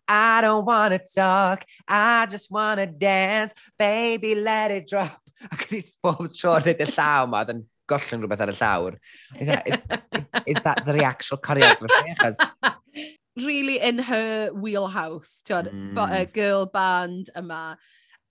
[0.07, 5.28] I don't wanna talk, I just wanna dance, baby let it drop.
[5.47, 8.57] Ac o'n i bob tro'n neud y llaw yma, oedd yn gollwng rhywbeth ar y
[8.59, 8.99] llawr.
[9.35, 12.15] E- is that, is, is that the actual choreography?
[12.17, 12.37] Achos...
[13.45, 15.95] really in her wheelhouse, ti'n mm.
[15.95, 17.77] But a girl band yma.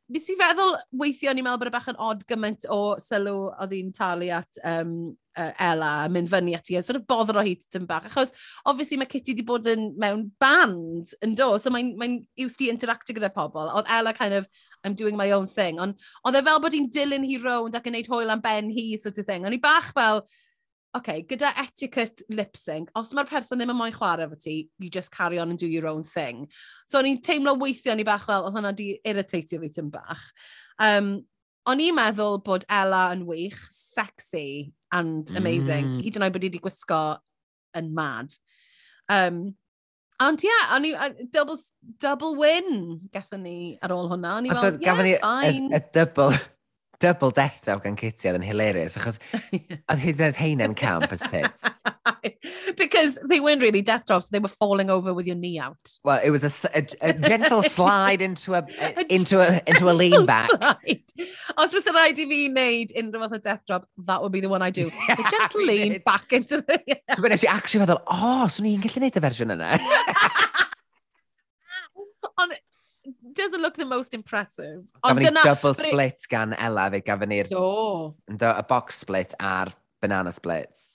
[0.09, 3.75] Nes i feddwl weithio, ni'n meddwl bod y bach yn odd gymaint o sylw oedd
[3.77, 4.95] hi'n talu at um,
[5.39, 8.09] uh, Ella a mynd fyny ati a e, sort of boddro hi tym bach.
[8.11, 8.35] Achos,
[8.67, 12.71] obviously, mae Kitty wedi bod yn mewn band yn do, so mae'n mae used i
[12.73, 13.71] interactio gyda pobl.
[13.71, 14.51] Oedd Ella kind of,
[14.85, 15.81] I'm doing my own thing.
[15.83, 18.71] Ond oedd e fel bod hi'n dilyn hi rownd ac yn neud hwyl am ben
[18.75, 19.47] hi sort of thing.
[19.47, 20.25] Ond i bach fel,
[20.97, 24.91] okay, gyda etiquette lip sync, os mae'r person ddim yn moyn chwarae efo ti, you
[24.91, 26.47] just carry on and do your own thing.
[26.87, 30.25] So, o'n i'n teimlo weithio ni bach fel, oedd hwnna di irritatio fi tym bach.
[30.79, 31.19] Um,
[31.69, 35.99] O'n i'n meddwl bod Ella yn wych, sexy and amazing.
[35.99, 36.03] Mm.
[36.05, 37.01] Hyd yn oed bod i wedi gwisgo
[37.77, 38.33] yn mad.
[39.13, 39.43] Um,
[40.19, 41.55] Ond ie, yeah, o'n i, double,
[42.03, 44.33] double win gathon ni ar ôl hwnna.
[44.41, 45.69] O'n i fel, yeah, ni fine.
[45.71, 46.33] Y, y double,
[46.99, 49.21] double death draw gan Kitty oedd yn hilarious, achos
[49.53, 51.63] oedd hyd yn oed heina'n camp as tits.
[52.77, 54.29] because they weren't really death drops.
[54.29, 55.77] They were falling over with your knee out.
[56.05, 59.93] Well, it was a, a, a gentle slide into a, a into a into a
[59.93, 60.51] lean back.
[60.51, 61.03] Slide.
[61.57, 64.49] Os fysa rhaid i fi wneud unrhyw fath o death drop, that would be the
[64.49, 64.91] one I do.
[65.09, 66.79] A gentle lean back into the...
[67.15, 69.75] So, nes i actually meddwl, o, oh, swn i'n gallu neud y fersiwn yna.
[72.39, 72.55] Ond
[73.35, 74.85] doesn't look the most impressive.
[75.05, 75.41] Ond dyna...
[75.45, 77.51] double split gan Ella fe gafon ni'r...
[77.51, 78.17] Do.
[78.29, 80.88] Y box split a'r banana splits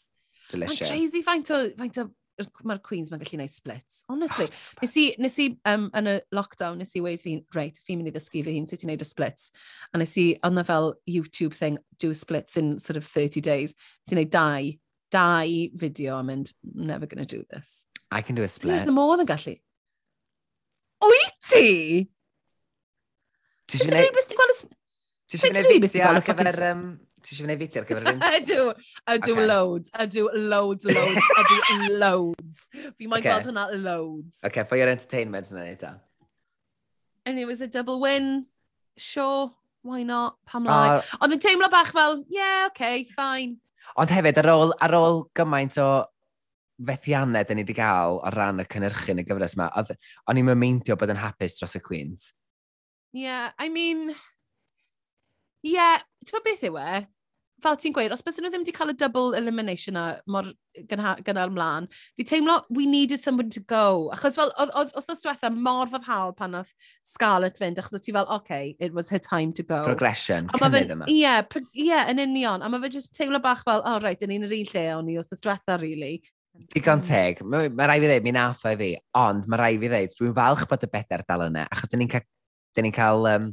[0.54, 0.86] delicious.
[0.86, 2.10] Mae'n crazy faint o, faint o
[2.66, 4.02] mae'r Queens mae'n gallu gwneud splits.
[4.10, 7.78] Honestly, oh, nes i, nes i um, yn y lockdown, nes i weid fi, reit,
[7.86, 9.52] fi'n mynd i ddysgu fy hun sut i wneud y splits.
[9.94, 13.76] A nes i, ond fel YouTube thing, do splits in sort of 30 days.
[14.04, 14.72] Nes i wneud dau,
[15.14, 17.86] dau fideo a mynd, never gonna do this.
[18.12, 18.84] I can do a split.
[18.84, 19.58] Ti'n modd yn gallu?
[21.04, 21.66] Wyt ti?
[23.74, 24.62] Ti'n gwneud beth ti'n gweld?
[25.34, 26.64] Ti'n gwneud beth ti'n gweld ar gyfer
[27.24, 28.64] Ti eisiau gwneud fideo ar gyfer yr Ydw,
[29.14, 29.46] ydw okay.
[29.48, 32.64] loads, ydw loads, loads, ydw loads.
[32.74, 33.30] Fi moyn okay.
[33.30, 34.42] gweld hwnna loads.
[34.44, 35.94] OK, for your entertainment yna ni ta.
[37.26, 38.46] And it was a double win.
[38.98, 40.36] Sure, why not?
[40.46, 40.98] Pam lai.
[40.98, 40.98] Ah.
[41.00, 43.62] Uh, Ond yn teimlo bach fel, yeah, OK, fine.
[43.96, 45.90] Ond hefyd, ar ôl, ar ôl gymaint o
[46.84, 49.70] fethiannau dyn ni wedi cael o ran y cynnyrchu yn y gyfres yma,
[50.28, 52.32] o'n i'n meindio bod yn hapus dros y Queens.
[53.14, 54.16] Yeah, I mean,
[55.64, 55.90] Ie,
[56.28, 57.04] ti'n beth yw e?
[57.64, 60.50] Fel ti'n gweud, os bys nhw ddim wedi cael y double elimination na mor
[60.90, 61.86] gynnal mlaen,
[62.18, 64.10] fi teimlo we needed someone to go.
[64.12, 66.74] Achos fel, oedd oedd os diwetha mor foddhaol pan oedd
[67.08, 69.86] Scarlett fynd, achos oedd ti fel, okay, it was her time to go.
[69.88, 71.08] Progression, cynnydd yma.
[71.08, 72.66] Ie, yeah, yeah, yn union.
[72.66, 75.14] A mae fe jyst teimlo bach fel, oh, right, dyn ni'n yr un lle o'n
[75.14, 76.18] i os diwetha, really.
[76.76, 77.40] Digon teg.
[77.48, 78.92] Mae ma rai fi ddeud, mi nath o i fi,
[79.24, 82.12] ond mae rai fi ddeud, dwi'n falch bod y bedair dal yna, achos dyn ni'n
[82.12, 82.28] cael,
[82.76, 83.48] dyn ni'n cael um,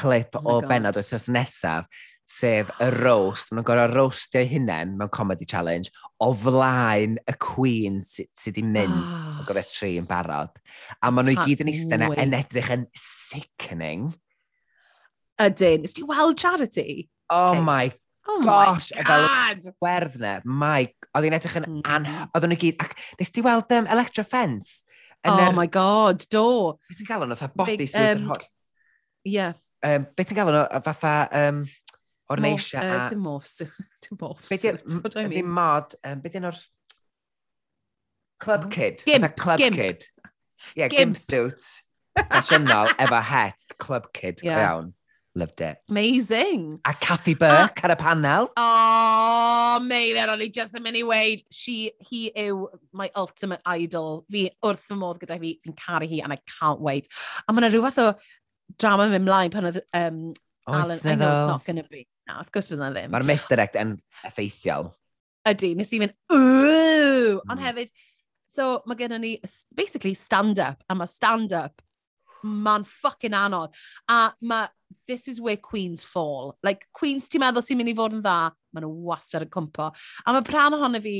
[0.00, 0.68] clip oh o God.
[0.70, 1.88] benod wythnos nesaf,
[2.24, 3.50] sef y roast.
[3.50, 5.92] Mae'n nhw'n gorau roastio'i hunain mewn comedy challenge
[6.24, 9.08] o flaen y Queen sydd sy wedi mynd oh.
[9.08, 9.42] o ah.
[9.48, 10.54] gorau tri yn barod.
[11.00, 14.08] A maen nhw i gyd yn eistedd yna yn edrych yn sickening.
[15.44, 15.84] Ydyn.
[15.88, 17.04] Ysdi weld charity?
[17.32, 17.66] Oh Case.
[17.66, 17.84] my
[18.26, 19.66] Oh gosh, my god!
[19.84, 20.86] Werdd ne, my...
[21.12, 21.80] Oedd hi'n edrych yn mm.
[21.84, 22.30] anhygoel.
[22.32, 22.78] Oedd nhw'n gyd...
[22.80, 24.80] Ac, nes ti weld um, Electra Fence?
[25.28, 26.46] Oh er, my god, do!
[26.88, 28.46] Beth ti'n cael o'n fatha body suit um, yr hot?
[29.24, 29.52] Ie, yeah,
[29.84, 31.60] um, beth ti'n gael nhw, fatha um,
[32.32, 32.96] orneisia a...
[32.96, 33.60] Uh, dim morphs.
[34.06, 34.50] dim morphs.
[34.52, 36.60] Beth yw'n ddim mod, um, beth yw'n o'r...
[38.44, 39.00] Club Kid.
[39.06, 39.28] Gimp.
[39.28, 39.80] Fatha Club gimp.
[39.80, 40.10] Kid.
[40.74, 41.70] Yeah, gimp, gimp suit.
[42.18, 44.60] Fashionol, efo het, Club Kid, yeah.
[44.64, 44.92] iawn.
[45.36, 45.78] Loved it.
[45.88, 46.80] Amazing.
[46.84, 47.88] A Kathy Burke ah.
[47.88, 48.48] ar y panel.
[48.56, 51.42] Oh, Meilir, o'n i just yn mynd i weid.
[51.50, 54.22] She, he yw my ultimate idol.
[54.30, 57.10] Fi wrth fy modd gyda fi, fi'n caru hi and I can't wait.
[57.48, 58.06] A mae yna rhywbeth o
[58.80, 60.26] drama mynd mlaen pan oedd um,
[60.64, 62.06] Oes Alan, I know it's not going to be.
[62.28, 63.10] No, of course, bydd na ddim.
[63.12, 64.88] Mae'r misdirect yn effeithiol.
[65.44, 67.36] Ydy, nes i mynd, ooh!
[67.36, 67.50] Mm.
[67.52, 67.92] Ond hefyd,
[68.48, 69.34] so mae gennym ni
[69.76, 71.84] basically stand-up, a mae stand-up,
[72.44, 73.76] mae'n ffucking anodd.
[74.08, 74.70] A mae
[75.08, 76.56] this is where Queens fall.
[76.62, 79.90] Like, Queens ti'n meddwl sy'n mynd i fod yn dda, maen nhw wastad yn cwmpo.
[80.24, 81.14] A mae pran ohono fi,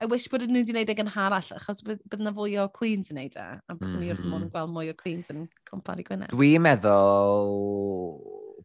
[0.00, 3.12] I wish bod nhw wedi gwneud e gan harall, achos bydd yna fwy o Queens
[3.12, 3.46] yn neud e.
[3.60, 4.00] A bys mm.
[4.00, 4.54] ni wrth modd yn mhm.
[4.54, 6.34] gweld mwy o Queens yn cwmpo ar ei gwynedd.
[6.34, 7.54] Dwi'n meddwl...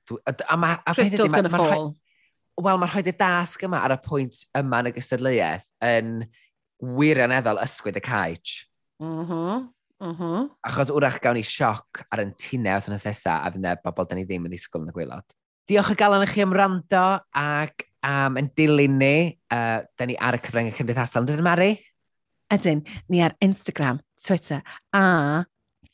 [0.05, 0.21] Dwi...
[0.25, 1.93] A, a, ma, a Crystal's gonna ma, fall.
[2.55, 6.17] Wel, mae'n rhoi y dasg yma ar y pwynt yma yn y gystadleuaeth yn
[6.95, 8.57] wirioneddol ysgwyd y caich.
[9.03, 9.63] Mm -hmm.
[10.03, 10.43] Uh -huh.
[10.67, 14.07] Achos wrach gawn ni sioc ar yn tunau oedd yn asesa a fydd yna bobl
[14.09, 15.27] da ni ddim yn ddisgwyl yn y gwylod.
[15.69, 19.15] Diolch o galon i chi am rando ac am um, yn dilyn ni.
[19.49, 21.71] Uh, da ni ar y cyfryngau cymdeithasol yn Mari.
[22.53, 24.61] Ydyn, ni ar Instagram, Twitter
[24.93, 25.45] a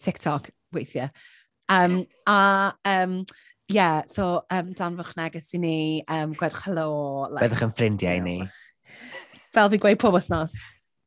[0.04, 1.10] TikTok weithiau.
[1.70, 3.26] Um, a, um,
[3.70, 5.78] yeah, so um, danfwch neges i ni,
[6.10, 7.30] um, gwedwch helo.
[7.30, 8.36] Like, Byddwch yn ffrindiau i ni.
[9.56, 10.58] Fel fi gweud pob wythnos.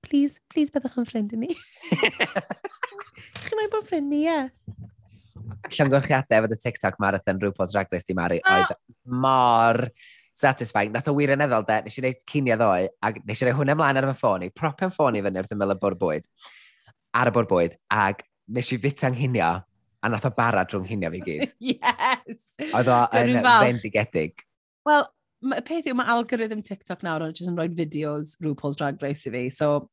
[0.05, 1.53] Please, please byddwch yn ffrind i ni.
[3.65, 4.41] neb bod ffrind ni, ie.
[5.75, 8.75] Llongorchiadau fod y TikTok marathon rhywbeth Drag Race di Mari oedd
[9.09, 9.81] mor
[10.35, 10.93] satisfying.
[10.93, 13.55] Nath o wir yn eddol de, nes i wneud cuniau ddoe, a nes i roi
[13.57, 16.27] hwnna ymlaen ar fy ffôn i, propio'n ffôn i fyny wrth ymwyl y bwr bwyd,
[17.21, 19.51] ar y bwr bwyd, ag nes i fit anghinio,
[20.05, 21.55] a nath o bara drwy'n hinio fi gyd.
[21.71, 22.49] yes!
[22.67, 24.45] Oedd o yn fendigedig.
[24.89, 25.07] Wel,
[25.55, 29.31] y peth yw, mae algorithm TikTok nawr, ond jyst yn rhoi fideos RuPaul's Drag Race
[29.31, 29.87] i fi, so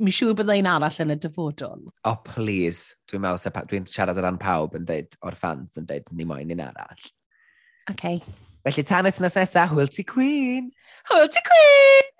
[0.00, 1.84] mi siŵr byddai un arall yn y dyfodol.
[1.90, 2.96] O, oh, please.
[3.10, 6.26] Dwi'n meddwl se dwi'n siarad ar ran pawb yn deud o'r fans yn deud ni
[6.28, 7.06] moyn un arall.
[7.92, 8.22] Okay.
[8.64, 10.70] Felly tan wythnos nesaf, hwyl ti Queen!
[11.10, 12.13] Hwyl ti Queen!